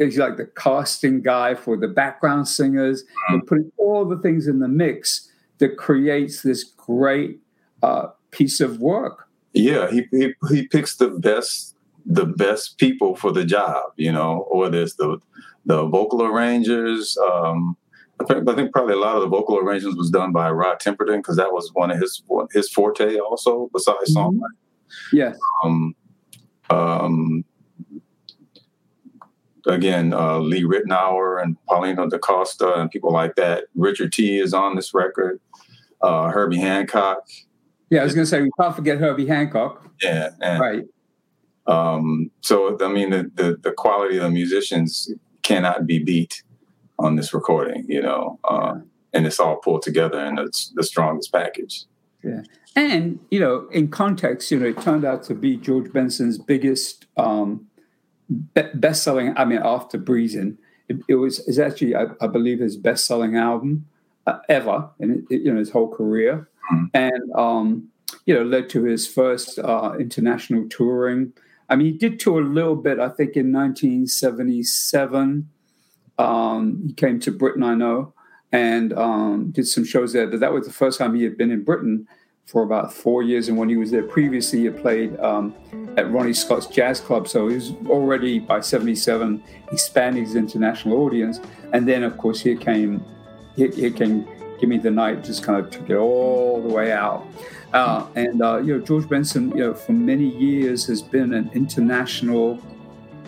he's 0.00 0.18
like 0.18 0.36
the 0.36 0.50
casting 0.56 1.22
guy 1.22 1.54
for 1.54 1.76
the 1.76 1.86
background 1.86 2.48
singers, 2.48 3.04
mm-hmm. 3.04 3.34
and 3.34 3.46
putting 3.46 3.70
all 3.76 4.04
the 4.04 4.18
things 4.18 4.48
in 4.48 4.58
the 4.58 4.66
mix 4.66 5.30
that 5.58 5.76
creates 5.76 6.42
this 6.42 6.64
great 6.64 7.38
uh, 7.84 8.08
piece 8.32 8.60
of 8.60 8.80
work. 8.80 9.28
Yeah, 9.52 9.88
he, 9.88 10.02
he 10.10 10.34
he 10.50 10.66
picks 10.66 10.96
the 10.96 11.10
best 11.10 11.76
the 12.04 12.26
best 12.26 12.76
people 12.78 13.14
for 13.14 13.30
the 13.30 13.44
job, 13.44 13.92
you 13.96 14.10
know, 14.10 14.48
or 14.50 14.68
there's 14.68 14.96
the 14.96 15.18
the 15.64 15.86
vocal 15.86 16.24
arrangers. 16.24 17.16
Um, 17.18 17.76
I 18.20 18.24
think, 18.24 18.48
I 18.48 18.54
think 18.56 18.72
probably 18.72 18.94
a 18.94 18.98
lot 18.98 19.14
of 19.14 19.22
the 19.22 19.28
vocal 19.28 19.58
arrangements 19.58 19.96
was 19.96 20.10
done 20.10 20.32
by 20.32 20.50
Rod 20.50 20.80
Temperton 20.80 21.18
because 21.18 21.36
that 21.36 21.52
was 21.52 21.70
one 21.74 21.92
of 21.92 22.00
his 22.00 22.20
his 22.52 22.68
forte 22.68 23.16
also 23.18 23.70
besides 23.72 24.12
mm-hmm. 24.12 24.18
songwriting. 24.18 24.58
Yes. 25.12 25.38
Um, 25.62 25.94
um, 26.70 27.44
again, 29.66 30.12
uh, 30.12 30.38
Lee 30.38 30.64
Ritenour 30.64 31.42
and 31.42 31.56
Paulinho 31.68 32.08
da 32.08 32.18
Costa 32.18 32.74
and 32.74 32.90
people 32.90 33.12
like 33.12 33.36
that. 33.36 33.64
Richard 33.74 34.12
Tee 34.12 34.38
is 34.38 34.54
on 34.54 34.76
this 34.76 34.94
record. 34.94 35.40
Uh, 36.00 36.28
Herbie 36.30 36.58
Hancock. 36.58 37.26
Yeah, 37.90 38.00
I 38.00 38.04
was 38.04 38.14
going 38.14 38.24
to 38.24 38.30
say 38.30 38.42
we 38.42 38.50
can't 38.60 38.74
forget 38.74 38.98
Herbie 38.98 39.26
Hancock. 39.26 39.84
Yeah, 40.02 40.30
and, 40.40 40.60
right. 40.60 40.84
Um, 41.66 42.30
so 42.40 42.76
I 42.80 42.88
mean, 42.88 43.10
the, 43.10 43.30
the, 43.34 43.58
the 43.60 43.72
quality 43.72 44.16
of 44.16 44.24
the 44.24 44.30
musicians 44.30 45.12
cannot 45.42 45.86
be 45.86 45.98
beat 45.98 46.42
on 46.98 47.16
this 47.16 47.32
recording. 47.34 47.84
You 47.88 48.02
know, 48.02 48.38
uh, 48.44 48.76
and 49.12 49.26
it's 49.26 49.40
all 49.40 49.56
pulled 49.56 49.82
together 49.82 50.24
in 50.24 50.38
it's 50.38 50.72
the 50.74 50.82
strongest 50.82 51.32
package. 51.32 51.84
Yeah, 52.22 52.42
and 52.78 53.18
you 53.30 53.40
know, 53.40 53.68
in 53.70 53.88
context, 53.88 54.50
you 54.50 54.58
know, 54.58 54.66
it 54.66 54.80
turned 54.80 55.04
out 55.04 55.24
to 55.24 55.34
be 55.34 55.56
George 55.56 55.92
Benson's 55.92 56.38
biggest 56.38 57.06
um, 57.16 57.66
be- 58.54 58.70
best-selling. 58.74 59.36
I 59.36 59.44
mean, 59.44 59.60
after 59.64 59.98
Breezing. 59.98 60.58
it, 60.88 60.98
it 61.08 61.16
was 61.16 61.40
is 61.40 61.58
actually, 61.58 61.96
I, 61.96 62.06
I, 62.20 62.28
believe, 62.28 62.60
his 62.60 62.76
best-selling 62.76 63.36
album 63.36 63.86
uh, 64.26 64.38
ever 64.48 64.88
in 65.00 65.26
you 65.28 65.52
know 65.52 65.58
his 65.58 65.70
whole 65.70 65.88
career, 65.88 66.48
mm-hmm. 66.72 66.84
and 66.94 67.32
um, 67.34 67.88
you 68.26 68.34
know, 68.34 68.44
led 68.44 68.68
to 68.70 68.84
his 68.84 69.08
first 69.08 69.58
uh, 69.58 69.94
international 69.98 70.68
touring. 70.68 71.32
I 71.68 71.76
mean, 71.76 71.86
he 71.92 71.98
did 71.98 72.20
tour 72.20 72.40
a 72.40 72.44
little 72.44 72.76
bit. 72.76 72.98
I 72.98 73.08
think 73.08 73.36
in 73.36 73.52
1977, 73.52 75.48
um, 76.18 76.82
he 76.86 76.92
came 76.94 77.20
to 77.20 77.32
Britain. 77.32 77.62
I 77.64 77.74
know, 77.74 78.14
and 78.52 78.92
um, 78.92 79.50
did 79.50 79.66
some 79.66 79.84
shows 79.84 80.12
there. 80.12 80.28
But 80.28 80.40
that 80.40 80.52
was 80.52 80.66
the 80.66 80.72
first 80.72 80.98
time 80.98 81.14
he 81.14 81.24
had 81.24 81.36
been 81.36 81.50
in 81.50 81.64
Britain 81.64 82.06
for 82.48 82.62
about 82.62 82.90
four 82.90 83.22
years. 83.22 83.48
And 83.48 83.58
when 83.58 83.68
he 83.68 83.76
was 83.76 83.90
there 83.90 84.02
previously, 84.02 84.62
he 84.62 84.70
played 84.70 85.14
um, 85.20 85.54
at 85.98 86.10
Ronnie 86.10 86.32
Scott's 86.32 86.66
Jazz 86.66 86.98
Club. 86.98 87.28
So 87.28 87.46
he 87.48 87.56
was 87.56 87.72
already 87.86 88.38
by 88.38 88.60
77 88.60 89.42
expanding 89.70 90.24
his 90.24 90.34
international 90.34 90.96
audience. 91.02 91.40
And 91.74 91.86
then, 91.86 92.02
of 92.02 92.16
course, 92.16 92.40
here 92.40 92.56
came, 92.56 93.04
here, 93.54 93.70
here 93.70 93.90
came 93.90 94.26
Give 94.58 94.70
Me 94.70 94.78
the 94.78 94.90
Night, 94.90 95.22
just 95.22 95.42
kind 95.42 95.62
of 95.62 95.70
took 95.70 95.90
it 95.90 95.96
all 95.96 96.62
the 96.66 96.74
way 96.74 96.90
out. 96.90 97.26
Uh, 97.74 98.06
and, 98.14 98.40
uh, 98.40 98.56
you 98.56 98.78
know, 98.78 98.82
George 98.82 99.06
Benson, 99.06 99.50
you 99.50 99.58
know, 99.58 99.74
for 99.74 99.92
many 99.92 100.34
years 100.38 100.86
has 100.86 101.02
been 101.02 101.34
an 101.34 101.50
international 101.52 102.58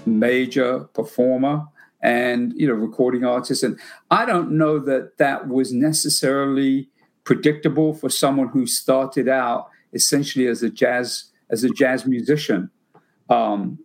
major 0.06 0.80
performer 0.94 1.66
and, 2.00 2.54
you 2.56 2.66
know, 2.66 2.72
recording 2.72 3.26
artist. 3.26 3.64
And 3.64 3.78
I 4.10 4.24
don't 4.24 4.52
know 4.52 4.78
that 4.78 5.18
that 5.18 5.46
was 5.46 5.74
necessarily 5.74 6.88
predictable 7.24 7.94
for 7.94 8.08
someone 8.08 8.48
who 8.48 8.66
started 8.66 9.28
out 9.28 9.68
essentially 9.92 10.46
as 10.46 10.62
a 10.62 10.70
jazz 10.70 11.30
as 11.50 11.64
a 11.64 11.70
jazz 11.70 12.06
musician. 12.06 12.70
Um, 13.28 13.78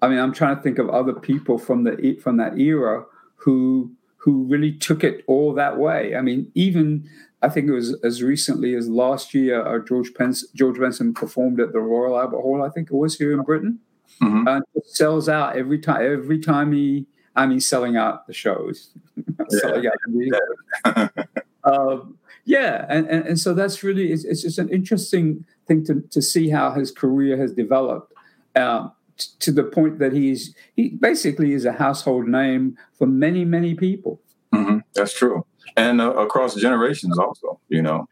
I 0.00 0.08
mean, 0.08 0.18
I'm 0.18 0.32
trying 0.32 0.56
to 0.56 0.62
think 0.62 0.78
of 0.78 0.88
other 0.88 1.12
people 1.12 1.58
from 1.58 1.84
the 1.84 2.18
from 2.22 2.36
that 2.36 2.58
era 2.58 3.04
who 3.36 3.92
who 4.16 4.44
really 4.44 4.72
took 4.72 5.04
it 5.04 5.24
all 5.26 5.54
that 5.54 5.78
way. 5.78 6.14
I 6.16 6.20
mean, 6.20 6.50
even 6.54 7.08
I 7.42 7.48
think 7.48 7.68
it 7.68 7.72
was 7.72 7.96
as 8.02 8.22
recently 8.22 8.74
as 8.74 8.88
last 8.88 9.32
year, 9.32 9.64
uh, 9.64 9.78
George 9.84 10.12
Pence, 10.14 10.46
George 10.54 10.78
Benson 10.78 11.14
performed 11.14 11.60
at 11.60 11.72
the 11.72 11.80
Royal 11.80 12.18
Albert 12.18 12.40
Hall. 12.40 12.62
I 12.62 12.68
think 12.68 12.90
it 12.90 12.94
was 12.94 13.16
here 13.16 13.32
in 13.32 13.42
Britain. 13.42 13.78
Mm-hmm. 14.20 14.48
Uh, 14.48 14.60
sells 14.84 15.28
out 15.28 15.56
every 15.56 15.78
time. 15.78 16.02
Every 16.02 16.40
time 16.40 16.72
he, 16.72 17.06
I 17.36 17.46
mean, 17.46 17.60
selling 17.60 17.96
out 17.96 18.26
the 18.26 18.32
shows. 18.32 18.90
selling 19.48 19.86
out 19.86 19.92
the 20.06 21.28
um, 21.64 22.17
yeah, 22.48 22.86
and, 22.88 23.06
and, 23.08 23.26
and 23.26 23.38
so 23.38 23.52
that's 23.52 23.82
really 23.82 24.10
it's, 24.10 24.24
it's 24.24 24.40
just 24.40 24.58
an 24.58 24.70
interesting 24.70 25.44
thing 25.66 25.84
to, 25.84 26.00
to 26.10 26.22
see 26.22 26.48
how 26.48 26.72
his 26.72 26.90
career 26.90 27.36
has 27.36 27.52
developed 27.52 28.14
uh, 28.56 28.88
t- 29.18 29.28
to 29.40 29.52
the 29.52 29.64
point 29.64 29.98
that 29.98 30.14
he's 30.14 30.54
he 30.74 30.88
basically 30.88 31.52
is 31.52 31.66
a 31.66 31.72
household 31.72 32.26
name 32.26 32.78
for 32.96 33.06
many 33.06 33.44
many 33.44 33.74
people. 33.74 34.22
Mm-hmm. 34.54 34.78
That's 34.94 35.12
true, 35.12 35.44
and 35.76 36.00
uh, 36.00 36.14
across 36.14 36.54
generations 36.54 37.18
also. 37.18 37.60
You 37.68 37.82
know, 37.82 38.08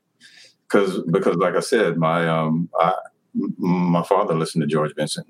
because 0.69 1.03
because 1.11 1.37
like 1.37 1.55
I 1.55 1.61
said, 1.61 1.97
my 1.97 2.29
um 2.29 2.69
I, 2.79 2.93
my 3.57 4.03
father 4.03 4.35
listened 4.35 4.61
to 4.61 4.69
George 4.69 4.95
Benson, 4.95 5.25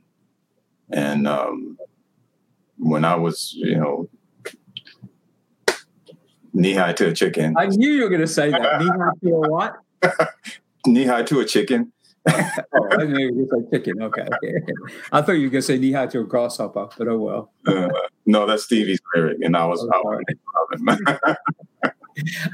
and 0.90 1.28
um, 1.28 1.78
when 2.76 3.04
I 3.04 3.14
was 3.14 3.52
you 3.54 3.76
know 3.76 4.08
knee 6.56 6.74
high 6.74 6.92
to 6.94 7.08
a 7.08 7.12
chicken. 7.12 7.54
I 7.56 7.66
knew 7.66 7.90
you 7.90 8.02
were 8.02 8.08
going 8.08 8.22
to 8.22 8.26
say 8.26 8.50
that. 8.50 8.80
knee 8.80 8.88
high 8.88 9.10
to 9.22 9.34
a 9.34 9.50
what? 9.50 9.76
knee 10.86 11.04
high 11.04 11.22
to 11.22 11.40
a 11.40 11.44
chicken. 11.44 11.92
oh, 12.28 12.88
I 12.90 13.04
knew 13.04 13.18
you 13.18 13.46
were 13.50 13.56
going 13.56 13.64
to 13.64 13.70
say 13.70 13.78
chicken. 13.78 14.02
Okay, 14.02 14.22
okay. 14.22 14.54
I 15.12 15.22
thought 15.22 15.32
you 15.32 15.44
were 15.44 15.50
going 15.50 15.62
to 15.62 15.62
say 15.62 15.78
knee 15.78 15.92
high 15.92 16.06
to 16.08 16.20
a 16.20 16.24
grasshopper, 16.24 16.88
but 16.96 17.08
oh 17.08 17.18
well. 17.18 17.52
Uh, 17.66 17.88
no, 18.24 18.46
that's 18.46 18.64
Stevie's 18.64 19.00
lyric, 19.14 19.38
and 19.42 19.56
I 19.56 19.66
was 19.66 19.86
oh, 19.94 20.20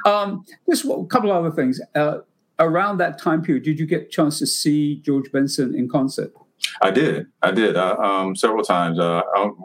um, 0.11 0.45
just 0.69 0.85
a 0.85 1.07
couple 1.09 1.33
other 1.33 1.51
things. 1.51 1.81
Uh, 1.95 2.19
around 2.59 2.99
that 2.99 3.19
time 3.19 3.43
period, 3.43 3.65
did 3.65 3.79
you 3.79 3.87
get 3.87 4.03
a 4.03 4.07
chance 4.07 4.39
to 4.41 4.47
see 4.47 4.97
George 4.97 5.33
Benson 5.33 5.75
in 5.75 5.89
concert? 5.89 6.33
I 6.81 6.91
did. 6.91 7.27
I 7.43 7.51
did 7.51 7.77
uh, 7.77 7.97
um, 7.97 8.37
several 8.37 8.65
times. 8.65 8.99
Uh, 8.99 9.23
um, 9.37 9.57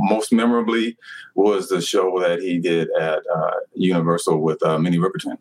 most 0.00 0.32
memorably 0.32 0.96
was 1.34 1.68
the 1.68 1.80
show 1.80 2.18
that 2.20 2.40
he 2.40 2.58
did 2.58 2.88
at 3.00 3.20
uh, 3.34 3.50
Universal 3.74 4.40
with 4.40 4.62
uh, 4.64 4.78
Minnie 4.78 4.98
Riperton 4.98 5.38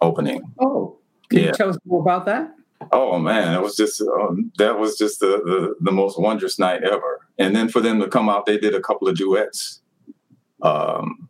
opening. 0.00 0.42
Oh, 0.58 0.98
can 1.30 1.40
yeah. 1.40 1.46
you 1.46 1.52
tell 1.52 1.70
us 1.70 1.78
more 1.84 2.00
about 2.00 2.26
that? 2.26 2.54
Oh 2.90 3.18
man, 3.18 3.54
it 3.54 3.62
was 3.62 3.76
just 3.76 4.00
um, 4.00 4.50
that 4.58 4.78
was 4.78 4.98
just 4.98 5.20
the, 5.20 5.40
the, 5.44 5.74
the 5.80 5.92
most 5.92 6.18
wondrous 6.18 6.58
night 6.58 6.82
ever. 6.82 7.20
And 7.38 7.54
then 7.54 7.68
for 7.68 7.80
them 7.80 8.00
to 8.00 8.08
come 8.08 8.28
out, 8.28 8.46
they 8.46 8.58
did 8.58 8.74
a 8.74 8.80
couple 8.80 9.08
of 9.08 9.16
duets 9.16 9.80
um, 10.62 11.28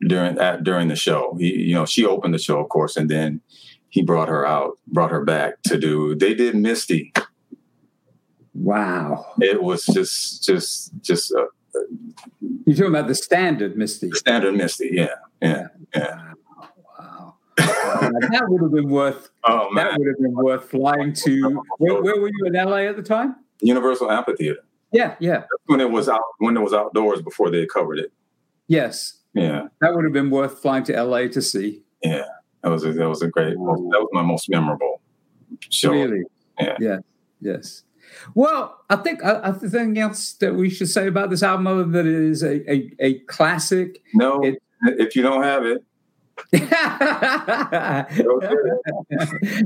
during 0.00 0.38
at 0.38 0.64
during 0.64 0.88
the 0.88 0.96
show. 0.96 1.36
He, 1.38 1.54
you 1.54 1.74
know, 1.74 1.86
she 1.86 2.04
opened 2.04 2.34
the 2.34 2.38
show, 2.38 2.58
of 2.58 2.68
course, 2.68 2.96
and 2.96 3.08
then 3.08 3.40
he 3.88 4.02
brought 4.02 4.28
her 4.28 4.44
out, 4.44 4.78
brought 4.88 5.12
her 5.12 5.24
back 5.24 5.62
to 5.62 5.78
do. 5.78 6.16
They 6.16 6.34
did 6.34 6.56
Misty 6.56 7.12
Wow. 8.54 9.26
It 9.40 9.62
was 9.62 9.84
just, 9.86 10.44
just, 10.44 10.92
just. 11.00 11.34
Uh, 11.34 11.46
You're 12.64 12.76
talking 12.76 12.86
about 12.86 13.08
the 13.08 13.14
standard 13.14 13.76
Misty. 13.76 14.08
The 14.10 14.16
standard 14.16 14.54
Misty, 14.54 14.90
yeah, 14.92 15.08
yeah, 15.42 15.66
yeah. 15.94 16.32
Wow. 16.98 17.36
that 17.56 18.44
would 18.48 18.62
have 18.62 18.72
been 18.72 18.88
worth. 18.88 19.30
Oh 19.46 19.70
man, 19.72 19.84
that 19.84 19.98
would 19.98 20.08
have 20.08 20.18
been 20.18 20.34
worth 20.34 20.70
flying 20.70 21.12
to. 21.12 21.62
Where, 21.76 22.02
where, 22.02 22.18
were 22.18 22.28
you 22.28 22.46
in 22.46 22.54
LA 22.54 22.88
at 22.88 22.96
the 22.96 23.02
time? 23.02 23.36
Universal 23.60 24.10
Amphitheater. 24.10 24.64
Yeah, 24.90 25.16
yeah. 25.20 25.40
That's 25.40 25.62
when 25.66 25.82
it 25.82 25.90
was 25.90 26.08
out. 26.08 26.22
When 26.38 26.56
it 26.56 26.60
was 26.60 26.72
outdoors 26.72 27.20
before 27.20 27.50
they 27.50 27.66
covered 27.66 27.98
it. 27.98 28.10
Yes. 28.68 29.18
Yeah. 29.34 29.66
That 29.82 29.94
would 29.94 30.04
have 30.04 30.14
been 30.14 30.30
worth 30.30 30.62
flying 30.62 30.84
to 30.84 31.02
LA 31.02 31.26
to 31.28 31.42
see. 31.42 31.82
Yeah, 32.02 32.22
that 32.62 32.70
was 32.70 32.84
a, 32.86 32.92
that 32.94 33.08
was 33.08 33.20
a 33.20 33.28
great. 33.28 33.50
That 33.50 33.58
was 33.58 34.08
my 34.12 34.22
most 34.22 34.48
memorable 34.48 35.02
show. 35.68 35.92
Really. 35.92 36.22
Yeah. 36.58 36.76
Yeah. 36.80 36.98
Yes. 37.40 37.82
Well, 38.34 38.80
I 38.90 38.96
think 38.96 39.24
I, 39.24 39.52
think 39.52 39.98
else 39.98 40.32
that 40.34 40.54
we 40.54 40.70
should 40.70 40.88
say 40.88 41.06
about 41.06 41.30
this 41.30 41.42
album 41.42 41.66
other 41.66 41.84
than 41.84 42.06
it 42.06 42.30
is 42.30 42.42
a, 42.42 42.70
a, 42.70 42.90
a 43.00 43.18
classic. 43.20 44.02
No, 44.14 44.42
it, 44.42 44.62
if 44.82 45.16
you 45.16 45.22
don't 45.22 45.42
have 45.42 45.64
it. 45.64 45.84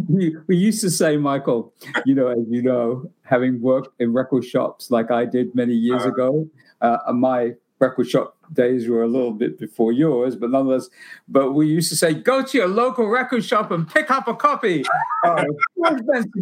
we, 0.09 0.37
we 0.47 0.57
used 0.57 0.81
to 0.83 0.91
say, 0.91 1.17
Michael, 1.17 1.73
you 2.05 2.15
know, 2.15 2.29
as 2.29 2.45
you 2.49 2.63
know, 2.63 3.11
having 3.23 3.61
worked 3.61 4.01
in 4.01 4.13
record 4.13 4.45
shops 4.45 4.91
like 4.91 5.11
I 5.11 5.25
did 5.25 5.55
many 5.55 5.75
years 5.75 6.03
uh-huh. 6.03 6.11
ago, 6.11 6.49
uh, 6.81 6.99
my 7.13 7.55
record 7.81 8.09
shop 8.09 8.37
days 8.53 8.89
were 8.89 9.03
a 9.03 9.07
little 9.07 9.33
bit 9.33 9.59
before 9.59 9.93
yours, 9.93 10.37
but 10.37 10.51
nonetheless, 10.51 10.89
but 11.29 11.53
we 11.53 11.67
used 11.67 11.91
to 11.91 11.97
say, 11.97 12.15
go 12.15 12.43
to 12.43 12.59
your 12.59 12.69
local 12.69 13.09
record 13.09 13.45
shop 13.45 13.71
and 13.71 13.89
pick 13.89 14.11
up 14.11 14.29
a 14.29 14.35
copy 14.35 14.85
of 15.25 15.45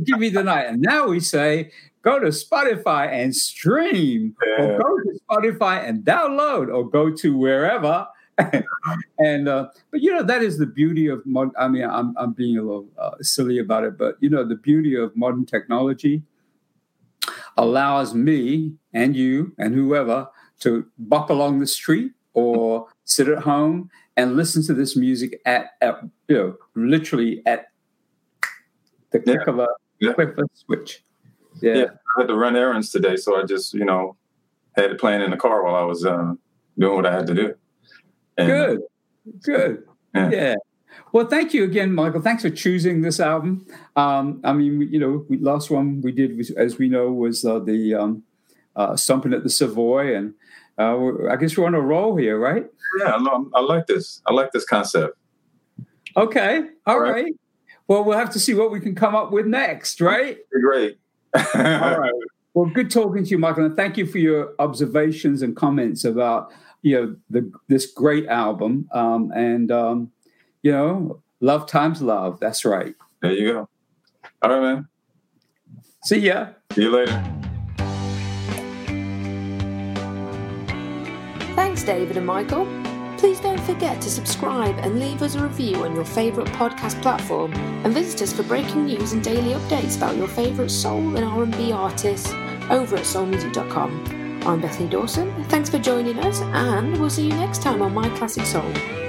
Give 0.05 0.19
Me 0.19 0.29
the 0.29 0.43
Night. 0.43 0.67
And 0.67 0.81
now 0.81 1.09
we 1.09 1.21
say, 1.21 1.71
go 2.07 2.21
to 2.21 2.29
Spotify 2.29 3.09
and 3.13 3.35
stream, 3.35 4.37
yeah. 4.47 4.65
or 4.65 4.79
go 4.79 4.97
to 4.99 5.19
Spotify 5.29 5.87
and 5.87 6.05
download, 6.05 6.73
or 6.73 6.89
go 6.89 7.11
to 7.11 7.37
wherever. 7.37 8.07
and 9.19 9.49
uh, 9.49 9.67
but 9.91 10.01
you 10.01 10.15
know 10.15 10.23
that 10.23 10.43
is 10.43 10.59
the 10.59 10.67
beauty 10.67 11.09
of 11.09 11.25
modern. 11.27 11.53
I 11.59 11.69
mean, 11.69 11.85
I'm 11.85 12.15
I'm 12.17 12.33
being 12.33 12.59
a 12.59 12.63
little 12.63 12.87
uh, 12.97 13.17
silly 13.23 13.59
about 13.59 13.83
it, 13.85 13.99
but 13.99 14.17
you 14.21 14.31
know 14.31 14.45
the 14.45 14.55
beauty 14.55 14.95
of 14.95 15.17
modern 15.17 15.45
technology 15.45 16.23
allows 17.57 18.15
me 18.15 18.75
and 18.93 19.17
you 19.17 19.53
and 19.59 19.75
whoever 19.75 20.29
to 20.61 20.87
walk 20.99 21.31
along 21.31 21.59
the 21.59 21.67
street 21.67 22.13
or 22.35 22.87
sit 23.05 23.29
at 23.29 23.39
home 23.39 23.91
and 24.17 24.37
listen 24.37 24.63
to 24.63 24.75
this 24.75 24.95
music 24.95 25.41
at, 25.47 25.71
at 25.81 26.03
you 26.29 26.37
know 26.37 26.57
literally 26.75 27.43
at 27.47 27.73
the 29.11 29.19
click 29.19 29.41
yeah. 29.47 29.53
of 29.53 29.59
a 29.59 29.69
yeah. 29.99 30.13
click 30.13 30.37
of 30.37 30.45
a 30.45 30.49
switch. 30.53 31.03
Yeah. 31.61 31.75
yeah. 31.75 31.85
I 32.17 32.21
had 32.21 32.29
to 32.29 32.35
run 32.35 32.57
errands 32.57 32.91
today, 32.91 33.17
so 33.17 33.41
I 33.41 33.45
just 33.45 33.75
you 33.75 33.85
know 33.85 34.17
had 34.77 34.91
it 34.91 35.01
playing 35.01 35.23
in 35.23 35.31
the 35.31 35.37
car 35.37 35.65
while 35.65 35.75
I 35.75 35.85
was 35.85 36.05
uh, 36.05 36.35
doing 36.79 36.97
what 36.97 37.07
I 37.07 37.15
had 37.15 37.27
to 37.29 37.35
do. 37.35 37.55
And, 38.37 38.49
good, 38.49 38.81
good, 39.43 39.85
yeah. 40.15 40.31
yeah. 40.31 40.55
Well, 41.13 41.27
thank 41.27 41.55
you 41.55 41.65
again, 41.65 41.95
Michael. 41.95 42.21
Thanks 42.21 42.43
for 42.43 42.51
choosing 42.51 43.01
this 43.01 43.21
album. 43.21 43.67
Um, 43.97 44.41
I 44.45 44.53
mean, 44.53 44.83
you 44.91 44.99
know, 44.99 45.25
we, 45.29 45.39
last 45.39 45.71
one 45.71 46.01
we 46.03 46.13
did, 46.13 46.37
was, 46.37 46.51
as 46.51 46.79
we 46.79 46.89
know, 46.89 47.11
was 47.11 47.45
uh, 47.45 47.59
the 47.59 47.95
um, 47.95 48.23
uh, 48.75 48.97
Stomping 48.97 49.33
at 49.33 49.43
the 49.43 49.51
Savoy, 49.51 50.15
and 50.15 50.35
uh, 50.79 51.29
I 51.31 51.37
guess 51.37 51.57
we're 51.57 51.67
on 51.67 51.75
a 51.75 51.81
roll 51.81 52.17
here, 52.17 52.39
right? 52.39 52.67
Yeah, 52.99 53.15
I, 53.15 53.45
I 53.55 53.61
like 53.61 53.87
this. 53.87 54.21
I 54.27 54.33
like 54.33 54.53
this 54.53 54.65
concept. 54.65 55.17
Okay, 56.17 56.65
all 56.87 57.01
right. 57.01 57.13
right. 57.13 57.35
Well, 57.89 58.05
we'll 58.05 58.19
have 58.19 58.31
to 58.31 58.41
see 58.41 58.55
what 58.55 58.71
we 58.71 58.81
can 58.81 58.95
come 58.95 59.15
up 59.15 59.31
with 59.31 59.47
next, 59.47 60.01
right? 60.01 60.39
Great. 60.61 60.99
All 61.55 61.99
right. 61.99 62.13
Well, 62.55 62.71
good 62.73 62.91
talking 62.91 63.23
to 63.23 63.29
you, 63.29 63.37
Michael, 63.37 63.67
and 63.67 63.77
thank 63.77 63.99
you 63.99 64.07
for 64.07 64.17
your 64.17 64.55
observations 64.59 65.43
and 65.43 65.55
comments 65.55 66.07
about 66.07 66.51
you 66.81 66.97
know 66.97 67.17
the, 67.29 67.53
this 67.69 67.85
great 67.85 68.27
album. 68.29 68.89
Um, 68.93 69.31
and 69.33 69.71
um, 69.71 70.11
you 70.63 70.73
know, 70.73 71.21
love 71.41 71.69
times 71.69 72.01
love. 72.01 72.41
That's 72.41 72.65
right. 72.65 72.95
There 73.21 73.33
you 73.33 73.53
go. 73.53 73.69
All 74.41 74.51
right, 74.51 74.61
man. 74.63 74.89
See 76.05 76.21
ya. 76.21 76.49
See 76.73 76.85
you 76.85 76.93
later. 76.93 77.23
Thanks, 81.55 81.83
David 81.83 82.17
and 82.17 82.27
Michael. 82.27 82.86
Please 83.19 83.41
don't 83.41 83.61
forget 83.61 84.01
to 84.03 84.11
subscribe 84.11 84.77
and 84.79 85.01
leave 85.01 85.23
us 85.23 85.35
a 85.35 85.43
review 85.43 85.77
on 85.77 85.95
your 85.95 86.05
favourite 86.05 86.49
podcast 86.51 87.01
platform, 87.03 87.53
and 87.55 87.93
visit 87.95 88.23
us 88.23 88.33
for 88.33 88.43
breaking 88.43 88.85
news 88.87 89.13
and 89.13 89.25
daily 89.25 89.55
updates 89.55 89.97
about 89.97 90.17
your 90.17 90.29
favourite 90.29 90.71
soul 90.71 91.17
and 91.17 91.25
R&B 91.25 91.73
artists 91.73 92.31
over 92.71 92.97
at 92.97 93.05
soulmusic.com. 93.05 94.43
I'm 94.47 94.61
Bethany 94.61 94.89
Dawson. 94.89 95.45
Thanks 95.45 95.71
for 95.71 95.79
joining 95.79 96.19
us, 96.21 96.41
and 96.41 96.99
we'll 97.01 97.11
see 97.11 97.27
you 97.27 97.33
next 97.33 97.63
time 97.63 97.83
on 97.83 97.95
My 97.95 98.09
Classic 98.11 98.45
Soul. 98.45 99.06